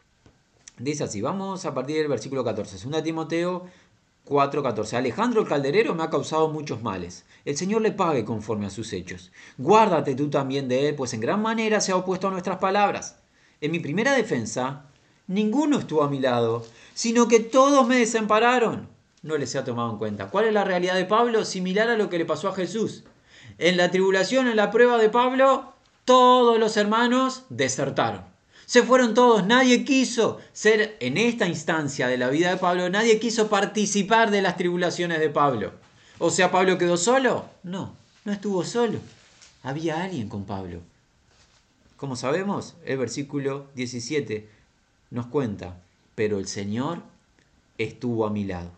[0.79, 2.79] Dice así, vamos a partir del versículo 14.
[2.79, 3.67] Segunda de Timoteo
[4.27, 4.97] 4:14.
[4.97, 7.25] Alejandro el calderero me ha causado muchos males.
[7.45, 9.33] El Señor le pague conforme a sus hechos.
[9.57, 13.17] Guárdate tú también de él, pues en gran manera se ha opuesto a nuestras palabras.
[13.61, 14.87] En mi primera defensa,
[15.27, 19.99] ninguno estuvo a mi lado, sino que todos me desampararon no les ha tomado en
[19.99, 20.31] cuenta.
[20.31, 21.45] ¿Cuál es la realidad de Pablo?
[21.45, 23.05] Similar a lo que le pasó a Jesús.
[23.59, 25.73] En la tribulación, en la prueba de Pablo,
[26.05, 28.36] todos los hermanos desertaron.
[28.67, 33.21] Se fueron todos, nadie quiso ser en esta instancia de la vida de Pablo, nadie
[33.21, 35.73] quiso participar de las tribulaciones de Pablo.
[36.19, 37.49] O sea, Pablo quedó solo.
[37.63, 38.99] No, no estuvo solo.
[39.63, 40.81] Había alguien con Pablo.
[41.97, 44.49] Como sabemos, el versículo 17
[45.11, 45.81] nos cuenta,
[46.15, 47.03] pero el Señor
[47.79, 48.71] estuvo a mi lado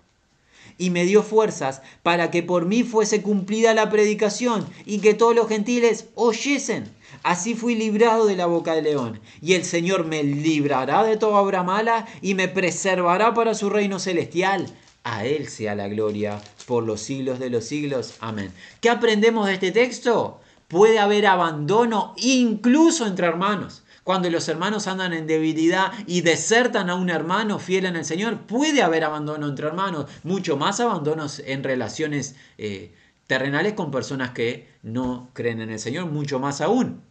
[0.78, 5.34] y me dio fuerzas para que por mí fuese cumplida la predicación y que todos
[5.34, 6.90] los gentiles oyesen.
[7.24, 11.40] Así fui librado de la boca del león, y el Señor me librará de toda
[11.40, 14.66] obra mala y me preservará para su reino celestial.
[15.02, 18.14] A Él sea la gloria por los siglos de los siglos.
[18.20, 18.52] Amén.
[18.80, 20.40] ¿Qué aprendemos de este texto?
[20.68, 26.94] Puede haber abandono incluso entre hermanos cuando los hermanos andan en debilidad y desertan a
[26.94, 31.62] un hermano fiel en el Señor, puede haber abandono entre hermanos, mucho más abandonos en
[31.62, 32.94] relaciones eh,
[33.26, 37.02] terrenales con personas que no creen en el Señor, mucho más aún.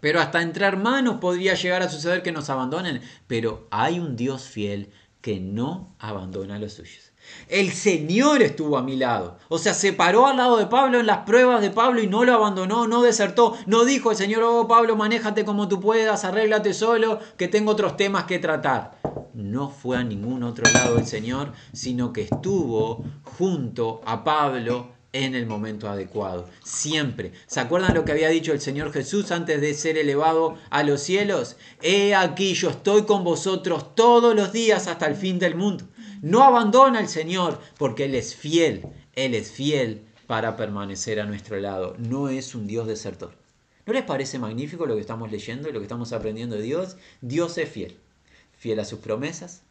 [0.00, 4.44] Pero hasta entre hermanos podría llegar a suceder que nos abandonen, pero hay un Dios
[4.44, 7.09] fiel que no abandona a los suyos.
[7.48, 9.38] El Señor estuvo a mi lado.
[9.48, 12.24] O sea, se paró al lado de Pablo en las pruebas de Pablo y no
[12.24, 13.56] lo abandonó, no desertó.
[13.66, 17.96] No dijo el Señor, oh Pablo, manéjate como tú puedas, arréglate solo, que tengo otros
[17.96, 18.98] temas que tratar.
[19.34, 25.34] No fue a ningún otro lado el Señor, sino que estuvo junto a Pablo en
[25.34, 26.48] el momento adecuado.
[26.62, 27.32] Siempre.
[27.46, 31.00] ¿Se acuerdan lo que había dicho el Señor Jesús antes de ser elevado a los
[31.00, 31.56] cielos?
[31.82, 35.84] He aquí, yo estoy con vosotros todos los días hasta el fin del mundo.
[36.22, 38.86] No abandona al Señor porque Él es fiel.
[39.14, 41.96] Él es fiel para permanecer a nuestro lado.
[41.98, 43.32] No es un Dios desertor.
[43.86, 46.96] ¿No les parece magnífico lo que estamos leyendo y lo que estamos aprendiendo de Dios?
[47.22, 47.96] Dios es fiel.
[48.52, 49.62] Fiel a sus promesas.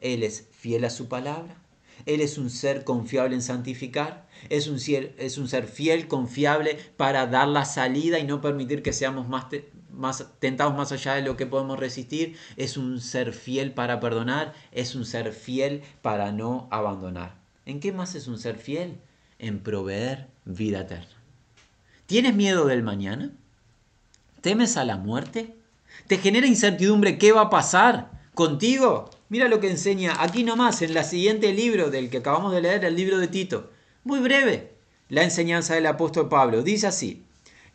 [0.00, 1.56] Él es fiel a su palabra.
[2.04, 4.28] Él es un ser confiable en santificar.
[4.50, 4.78] Es un,
[5.18, 9.46] es un ser fiel, confiable para dar la salida y no permitir que seamos más,
[9.96, 14.54] más tentados más allá de lo que podemos resistir, es un ser fiel para perdonar,
[14.72, 17.34] es un ser fiel para no abandonar.
[17.64, 18.98] ¿En qué más es un ser fiel?
[19.38, 21.16] En proveer vida eterna.
[22.06, 23.32] ¿Tienes miedo del mañana?
[24.40, 25.56] ¿Temes a la muerte?
[26.06, 29.10] ¿Te genera incertidumbre qué va a pasar contigo?
[29.28, 32.84] Mira lo que enseña aquí nomás en la siguiente libro del que acabamos de leer,
[32.84, 33.70] el libro de Tito.
[34.04, 34.74] Muy breve,
[35.08, 36.62] la enseñanza del apóstol Pablo.
[36.62, 37.25] Dice así,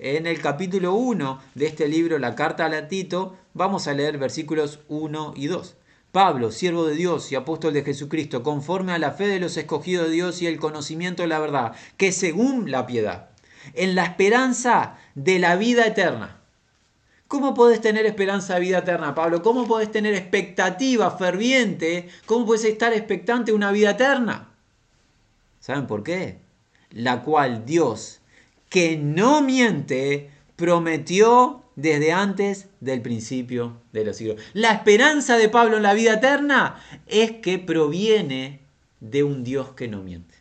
[0.02, 4.80] en el capítulo 1 de este libro, la carta a Tito, vamos a leer versículos
[4.90, 5.76] 1 y 2.
[6.12, 10.08] Pablo, siervo de Dios y apóstol de Jesucristo, conforme a la fe de los escogidos
[10.08, 13.30] de Dios y el conocimiento de la verdad, que según la piedad,
[13.76, 16.42] en la esperanza de la vida eterna.
[17.28, 19.44] ¿Cómo podés tener esperanza de vida eterna, Pablo?
[19.44, 22.10] ¿Cómo podés tener expectativa ferviente?
[22.26, 24.50] ¿Cómo podés estar expectante de una vida eterna?
[25.60, 26.40] ¿Saben por qué?
[26.90, 28.21] La cual Dios
[28.72, 34.42] que no miente, prometió desde antes del principio de los siglos.
[34.54, 38.62] La esperanza de Pablo en la vida eterna es que proviene
[39.02, 40.36] de un Dios que no miente.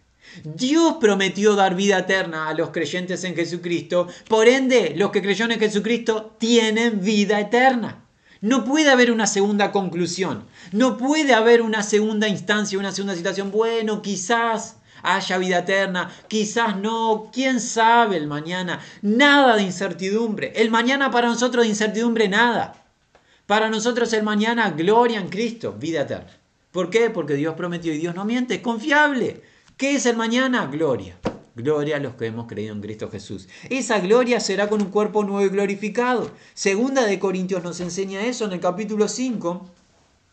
[0.44, 5.50] Dios prometió dar vida eterna a los creyentes en Jesucristo, por ende los que creyeron
[5.50, 8.04] en Jesucristo tienen vida eterna.
[8.40, 13.50] No puede haber una segunda conclusión, no puede haber una segunda instancia, una segunda situación.
[13.50, 20.52] Bueno, quizás haya vida eterna, quizás no, quién sabe el mañana, nada de incertidumbre.
[20.56, 22.84] El mañana para nosotros de incertidumbre nada.
[23.46, 26.30] Para nosotros el mañana gloria en Cristo, vida eterna.
[26.70, 27.10] ¿Por qué?
[27.10, 29.42] Porque Dios prometió y Dios no miente, es confiable.
[29.76, 30.66] ¿Qué es el mañana?
[30.66, 31.16] Gloria.
[31.56, 33.48] Gloria a los que hemos creído en Cristo Jesús.
[33.68, 36.30] Esa gloria será con un cuerpo nuevo y glorificado.
[36.54, 39.68] Segunda de Corintios nos enseña eso en el capítulo 5.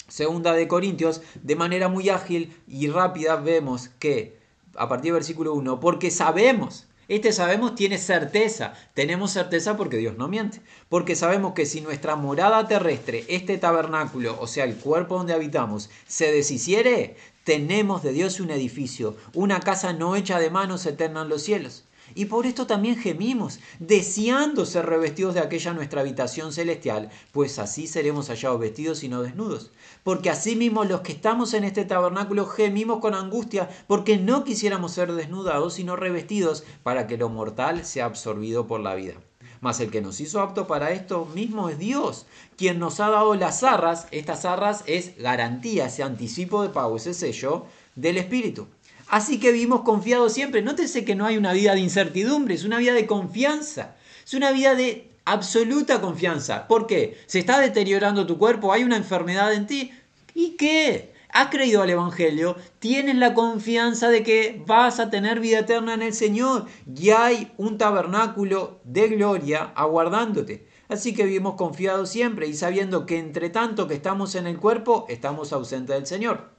[0.08, 4.37] Segunda de Corintios, de manera muy ágil y rápida, vemos que,
[4.78, 10.18] a partir del versículo 1, porque sabemos, este sabemos tiene certeza, tenemos certeza porque Dios
[10.18, 15.18] no miente, porque sabemos que si nuestra morada terrestre, este tabernáculo, o sea, el cuerpo
[15.18, 20.86] donde habitamos, se deshiciere, tenemos de Dios un edificio, una casa no hecha de manos
[20.86, 21.86] eterna en los cielos.
[22.16, 27.88] Y por esto también gemimos, deseando ser revestidos de aquella nuestra habitación celestial, pues así
[27.88, 29.72] seremos hallados vestidos y no desnudos.
[30.04, 35.14] Porque asimismo los que estamos en este tabernáculo gemimos con angustia, porque no quisiéramos ser
[35.14, 39.14] desnudados, sino revestidos, para que lo mortal sea absorbido por la vida.
[39.60, 42.26] Mas el que nos hizo apto para esto mismo es Dios,
[42.58, 44.08] quien nos ha dado las arras.
[44.12, 48.68] Estas arras es garantía, ese anticipo de pago, ese sello del Espíritu.
[49.10, 50.62] Así que vivimos confiados siempre.
[50.62, 53.96] Nótese que no hay una vida de incertidumbre, es una vida de confianza.
[54.26, 56.68] Es una vida de absoluta confianza.
[56.68, 57.18] ¿Por qué?
[57.28, 59.92] Se está deteriorando tu cuerpo, hay una enfermedad en ti.
[60.34, 61.14] ¿Y qué?
[61.30, 66.02] has creído al Evangelio, tienes la confianza de que vas a tener vida eterna en
[66.02, 70.68] el Señor y hay un tabernáculo de gloria aguardándote.
[70.90, 75.06] Así que vivimos confiados siempre y sabiendo que entre tanto que estamos en el cuerpo,
[75.10, 76.57] estamos ausentes del Señor.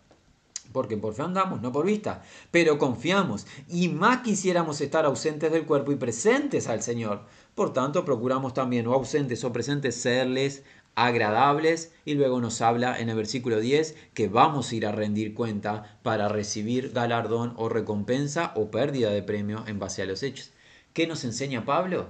[0.73, 5.64] Porque por fe andamos, no por vista, pero confiamos y más quisiéramos estar ausentes del
[5.64, 7.23] cuerpo y presentes al Señor.
[7.55, 10.62] Por tanto, procuramos también, o ausentes o presentes, serles
[10.99, 15.33] agradables y luego nos habla en el versículo 10 que vamos a ir a rendir
[15.33, 20.51] cuenta para recibir galardón o recompensa o pérdida de premio en base a los hechos.
[20.95, 22.09] ¿Qué nos enseña Pablo?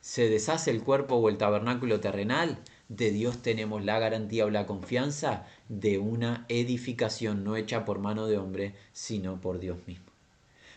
[0.00, 2.58] ¿Se deshace el cuerpo o el tabernáculo terrenal?
[2.90, 8.26] De Dios tenemos la garantía o la confianza de una edificación no hecha por mano
[8.26, 10.06] de hombre, sino por Dios mismo.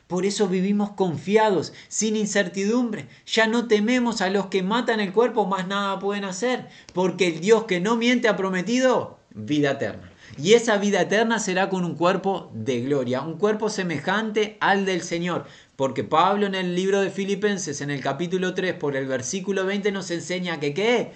[0.06, 3.08] Por eso vivimos confiados, sin incertidumbre.
[3.26, 7.40] Ya no tememos a los que matan el cuerpo, más nada pueden hacer, porque el
[7.40, 10.12] Dios que no miente ha prometido vida eterna.
[10.38, 15.02] Y esa vida eterna será con un cuerpo de gloria, un cuerpo semejante al del
[15.02, 15.48] Señor.
[15.76, 19.92] Porque Pablo en el libro de Filipenses, en el capítulo 3, por el versículo 20,
[19.92, 21.12] nos enseña que ¿qué?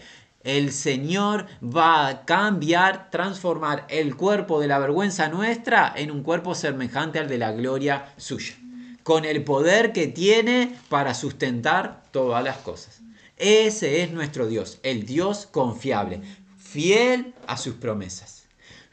[0.47, 6.55] El Señor va a cambiar, transformar el cuerpo de la vergüenza nuestra en un cuerpo
[6.55, 8.55] semejante al de la gloria suya
[9.03, 13.01] con el poder que tiene para sustentar todas las cosas.
[13.35, 16.21] Ese es nuestro Dios, el Dios confiable,
[16.57, 18.43] fiel a sus promesas,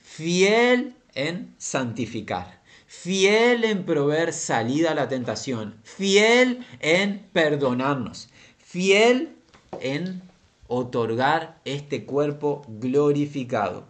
[0.01, 8.29] fiel en santificar, fiel en proveer salida a la tentación, fiel en perdonarnos,
[8.59, 9.37] fiel
[9.81, 10.34] en
[10.69, 13.85] otorgar este cuerpo glorificado,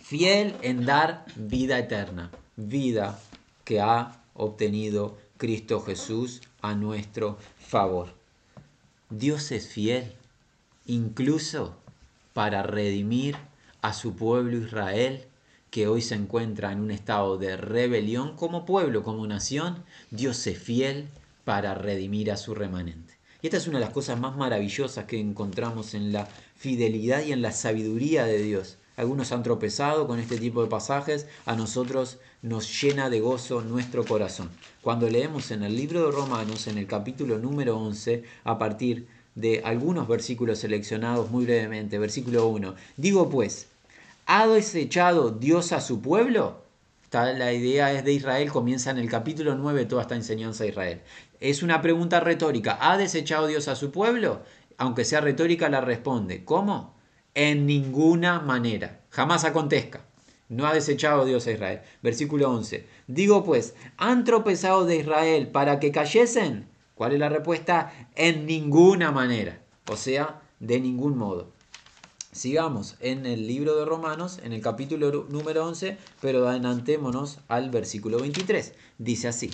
[0.00, 3.18] fiel en dar vida eterna, vida
[3.64, 8.14] que ha obtenido Cristo Jesús a nuestro favor.
[9.10, 10.12] Dios es fiel,
[10.86, 11.76] incluso
[12.32, 13.36] para redimir
[13.82, 15.24] a su pueblo Israel,
[15.70, 19.84] que hoy se encuentra en un estado de rebelión como pueblo, como nación.
[20.10, 21.08] Dios es fiel
[21.44, 23.03] para redimir a su remanente.
[23.44, 26.26] Y esta es una de las cosas más maravillosas que encontramos en la
[26.56, 28.78] fidelidad y en la sabiduría de Dios.
[28.96, 34.06] Algunos han tropezado con este tipo de pasajes, a nosotros nos llena de gozo nuestro
[34.06, 34.48] corazón.
[34.80, 39.60] Cuando leemos en el libro de Romanos, en el capítulo número 11, a partir de
[39.62, 43.66] algunos versículos seleccionados muy brevemente, versículo 1, digo pues,
[44.24, 46.64] ¿ha desechado Dios a su pueblo?
[47.12, 51.00] la idea es de Israel, comienza en el capítulo 9 toda esta enseñanza de Israel.
[51.44, 54.40] Es una pregunta retórica, ¿ha desechado Dios a su pueblo?
[54.78, 56.94] Aunque sea retórica, la responde, ¿cómo?
[57.34, 60.06] En ninguna manera, jamás acontezca.
[60.48, 61.82] No ha desechado Dios a Israel.
[62.02, 62.86] Versículo 11.
[63.08, 66.66] Digo pues, ¿han tropezado de Israel para que cayesen?
[66.94, 67.92] ¿Cuál es la respuesta?
[68.14, 69.60] En ninguna manera.
[69.90, 71.52] O sea, de ningún modo.
[72.32, 78.18] Sigamos en el libro de Romanos, en el capítulo número 11, pero adelantémonos al versículo
[78.18, 78.72] 23.
[78.96, 79.50] Dice así.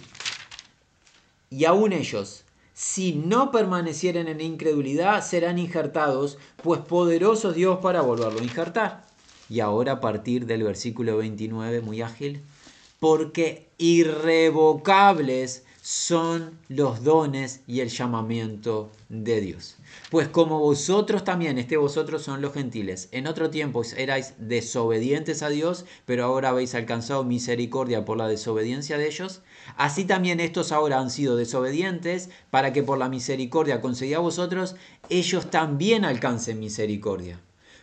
[1.53, 2.45] Y aún ellos,
[2.75, 9.05] si no permanecieren en incredulidad, serán injertados, pues poderoso Dios para volverlo a injertar.
[9.49, 12.41] Y ahora a partir del versículo 29, muy ágil,
[13.01, 19.75] porque irrevocables son los dones y el llamamiento de Dios.
[20.09, 25.49] Pues como vosotros también, este vosotros son los gentiles, en otro tiempo erais desobedientes a
[25.49, 29.43] Dios, pero ahora habéis alcanzado misericordia por la desobediencia de ellos,
[29.77, 34.77] así también estos ahora han sido desobedientes para que por la misericordia concedida a vosotros,
[35.09, 37.41] ellos también alcancen misericordia.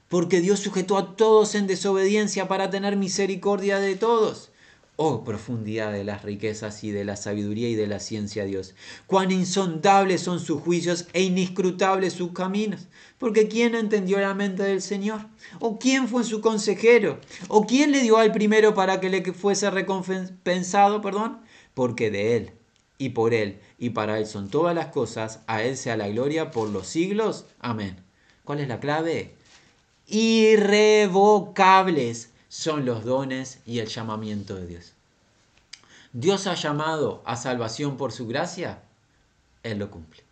[0.07, 4.51] Porque Dios sujetó a todos en desobediencia para tener misericordia de todos
[4.99, 8.73] Oh profundidad de las riquezas y de la sabiduría y de la ciencia, Dios.
[9.05, 12.87] Cuán insondables son sus juicios e inescrutables sus caminos.
[13.19, 15.27] Porque ¿quién entendió la mente del Señor?
[15.59, 17.19] ¿O quién fue su consejero?
[17.47, 20.99] ¿O quién le dio al primero para que le fuese recompensado?
[20.99, 21.41] Perdón.
[21.75, 22.53] Porque de Él
[22.97, 25.41] y por Él y para Él son todas las cosas.
[25.45, 27.45] A Él sea la gloria por los siglos.
[27.59, 27.97] Amén.
[28.43, 29.35] ¿Cuál es la clave?
[30.07, 34.93] Irrevocables son los dones y el llamamiento de Dios.
[36.11, 38.81] Dios ha llamado a salvación por su gracia,
[39.61, 40.23] Él lo cumple.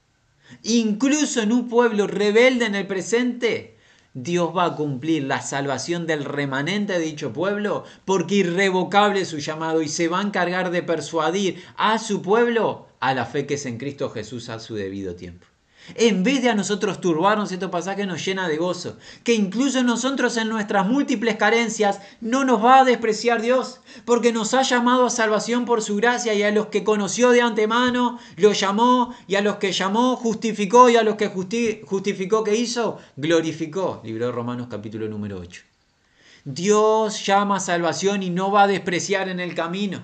[0.64, 3.78] Incluso en un pueblo rebelde en el presente,
[4.16, 9.38] Dios va a cumplir la salvación del remanente de dicho pueblo porque irrevocable es su
[9.38, 13.54] llamado y se va a encargar de persuadir a su pueblo a la fe que
[13.54, 15.46] es en Cristo Jesús a su debido tiempo.
[15.94, 18.98] En vez de a nosotros turbarnos, este pasaje nos llena de gozo.
[19.24, 24.56] Que incluso nosotros en nuestras múltiples carencias no nos va a despreciar Dios, porque nos
[24.56, 28.54] ha llamado a salvación por su gracia y a los que conoció de antemano, lo
[28.54, 34.02] llamó y a los que llamó, justificó y a los que justificó, que hizo, glorificó.
[34.04, 35.62] Libro de Romanos capítulo número 8.
[36.46, 40.04] Dios llama a salvación y no va a despreciar en el camino.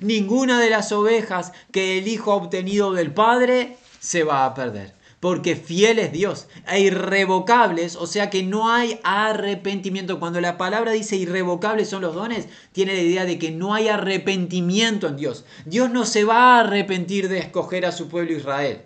[0.00, 5.01] Ninguna de las ovejas que el Hijo ha obtenido del Padre se va a perder
[5.22, 10.18] porque fiel es Dios, e irrevocables, o sea que no hay arrepentimiento.
[10.18, 13.86] Cuando la palabra dice irrevocables son los dones, tiene la idea de que no hay
[13.86, 15.44] arrepentimiento en Dios.
[15.64, 18.82] Dios no se va a arrepentir de escoger a su pueblo Israel.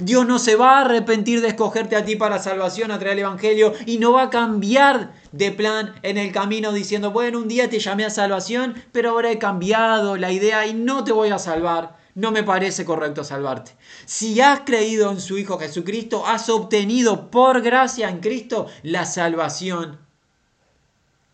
[0.00, 3.20] Dios no se va a arrepentir de escogerte a ti para salvación, a traer el
[3.20, 7.70] Evangelio, y no va a cambiar de plan en el camino diciendo, bueno, un día
[7.70, 11.38] te llamé a salvación, pero ahora he cambiado la idea y no te voy a
[11.38, 13.72] salvar no me parece correcto salvarte.
[14.06, 19.98] Si has creído en su Hijo Jesucristo, has obtenido por gracia en Cristo la salvación,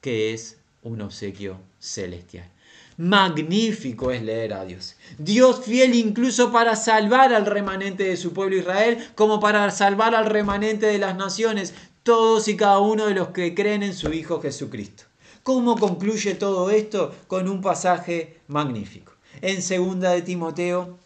[0.00, 2.48] que es un obsequio celestial.
[2.96, 4.96] Magnífico es leer a Dios.
[5.18, 10.26] Dios fiel incluso para salvar al remanente de su pueblo Israel, como para salvar al
[10.26, 14.40] remanente de las naciones, todos y cada uno de los que creen en su Hijo
[14.40, 15.04] Jesucristo.
[15.42, 17.14] ¿Cómo concluye todo esto?
[17.26, 19.09] Con un pasaje magnífico
[19.42, 20.98] en segunda de Timoteo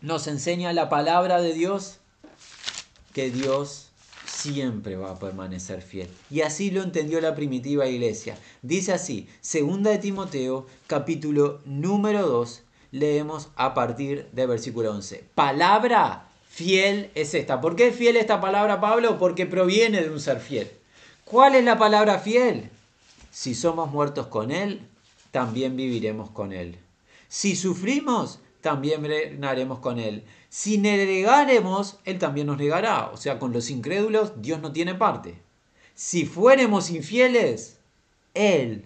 [0.00, 1.98] nos enseña la palabra de Dios
[3.12, 3.88] que Dios
[4.26, 6.08] siempre va a permanecer fiel.
[6.30, 8.36] Y así lo entendió la primitiva iglesia.
[8.62, 15.24] Dice así, segunda de Timoteo, capítulo número 2, leemos a partir de versículo 11.
[15.34, 17.60] Palabra fiel es esta.
[17.60, 19.18] ¿Por qué es fiel esta palabra, Pablo?
[19.18, 20.70] Porque proviene de un ser fiel.
[21.24, 22.70] ¿Cuál es la palabra fiel?
[23.32, 24.82] Si somos muertos con Él,
[25.30, 26.78] también viviremos con Él.
[27.34, 30.22] Si sufrimos, también reinaremos con Él.
[30.48, 33.06] Si negaremos, Él también nos negará.
[33.06, 35.34] O sea, con los incrédulos Dios no tiene parte.
[35.96, 37.80] Si fuéramos infieles,
[38.34, 38.84] Él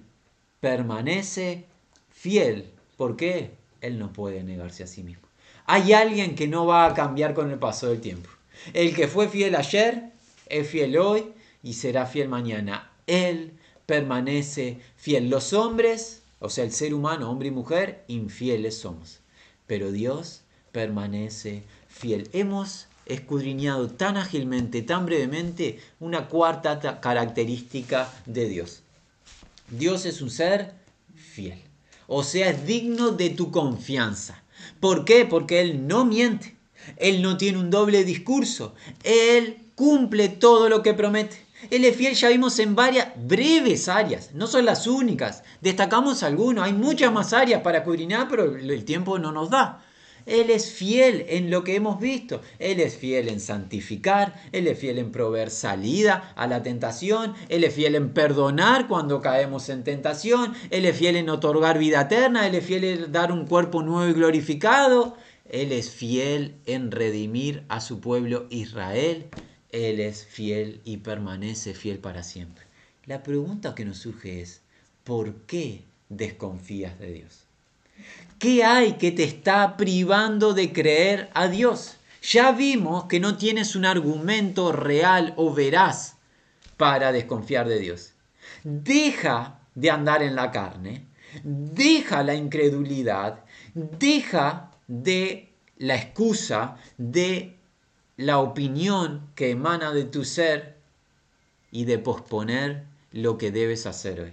[0.61, 1.66] permanece
[2.11, 2.70] fiel.
[2.96, 3.51] ¿Por qué?
[3.82, 5.28] Él no puede negarse a sí mismo.
[5.66, 8.30] Hay alguien que no va a cambiar con el paso del tiempo.
[8.72, 10.05] El que fue fiel ayer,
[10.46, 12.92] es fiel hoy y será fiel mañana.
[13.07, 13.53] Él
[13.84, 15.28] permanece fiel.
[15.28, 19.20] Los hombres o sea, el ser humano, hombre y mujer, infieles somos.
[19.66, 22.28] Pero Dios permanece fiel.
[22.32, 28.82] Hemos escudriñado tan ágilmente, tan brevemente, una cuarta característica de Dios.
[29.70, 30.74] Dios es un ser
[31.14, 31.61] fiel.
[32.07, 34.43] O sea, es digno de tu confianza.
[34.80, 35.24] ¿Por qué?
[35.26, 36.57] Porque Él no miente.
[36.97, 38.74] Él no tiene un doble discurso.
[39.03, 41.47] Él cumple todo lo que promete.
[41.70, 45.42] Él es fiel, ya vimos en varias breves áreas, no son las únicas.
[45.61, 49.84] Destacamos algunos, hay muchas más áreas para escudriñar, pero el tiempo no nos da.
[50.28, 52.42] Él es fiel en lo que hemos visto.
[52.59, 54.34] Él es fiel en santificar.
[54.52, 57.32] Él es fiel en proveer salida a la tentación.
[57.48, 60.52] Él es fiel en perdonar cuando caemos en tentación.
[60.68, 62.46] Él es fiel en otorgar vida eterna.
[62.46, 65.16] Él es fiel en dar un cuerpo nuevo y glorificado.
[65.48, 69.30] Él es fiel en redimir a su pueblo Israel.
[69.71, 72.64] Él es fiel y permanece fiel para siempre.
[73.05, 74.62] La pregunta que nos surge es,
[75.05, 77.45] ¿por qué desconfías de Dios?
[78.39, 81.97] ¿Qué hay que te está privando de creer a Dios?
[82.23, 86.16] Ya vimos que no tienes un argumento real o veraz
[86.77, 88.12] para desconfiar de Dios.
[88.64, 91.07] Deja de andar en la carne,
[91.43, 93.45] deja la incredulidad,
[93.75, 97.57] deja de la excusa de
[98.19, 100.77] la opinión que emana de tu ser
[101.71, 104.33] y de posponer lo que debes hacer hoy.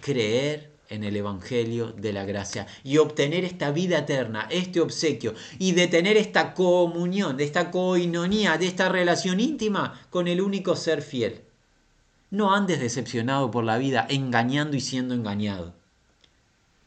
[0.00, 5.72] Creer en el Evangelio de la gracia y obtener esta vida eterna, este obsequio y
[5.72, 11.02] de tener esta comunión, de esta coinonía, de esta relación íntima con el único ser
[11.02, 11.42] fiel.
[12.30, 15.74] No andes decepcionado por la vida, engañando y siendo engañado.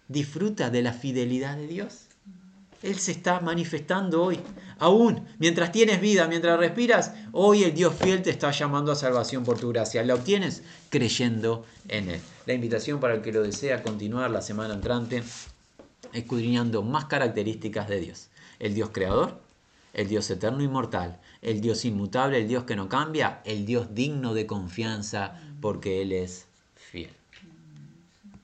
[0.07, 2.08] Disfruta de la fidelidad de Dios.
[2.81, 4.39] Él se está manifestando hoy.
[4.77, 9.43] Aún mientras tienes vida, mientras respiras, hoy el Dios fiel te está llamando a salvación
[9.43, 10.03] por tu gracia.
[10.03, 12.21] La obtienes creyendo en Él.
[12.45, 15.23] La invitación para el que lo desea continuar la semana entrante,
[16.13, 18.29] escudriñando más características de Dios.
[18.59, 19.39] El Dios creador,
[19.93, 24.33] el Dios eterno inmortal, el Dios inmutable, el Dios que no cambia, el Dios digno
[24.33, 27.18] de confianza porque Él es fiel.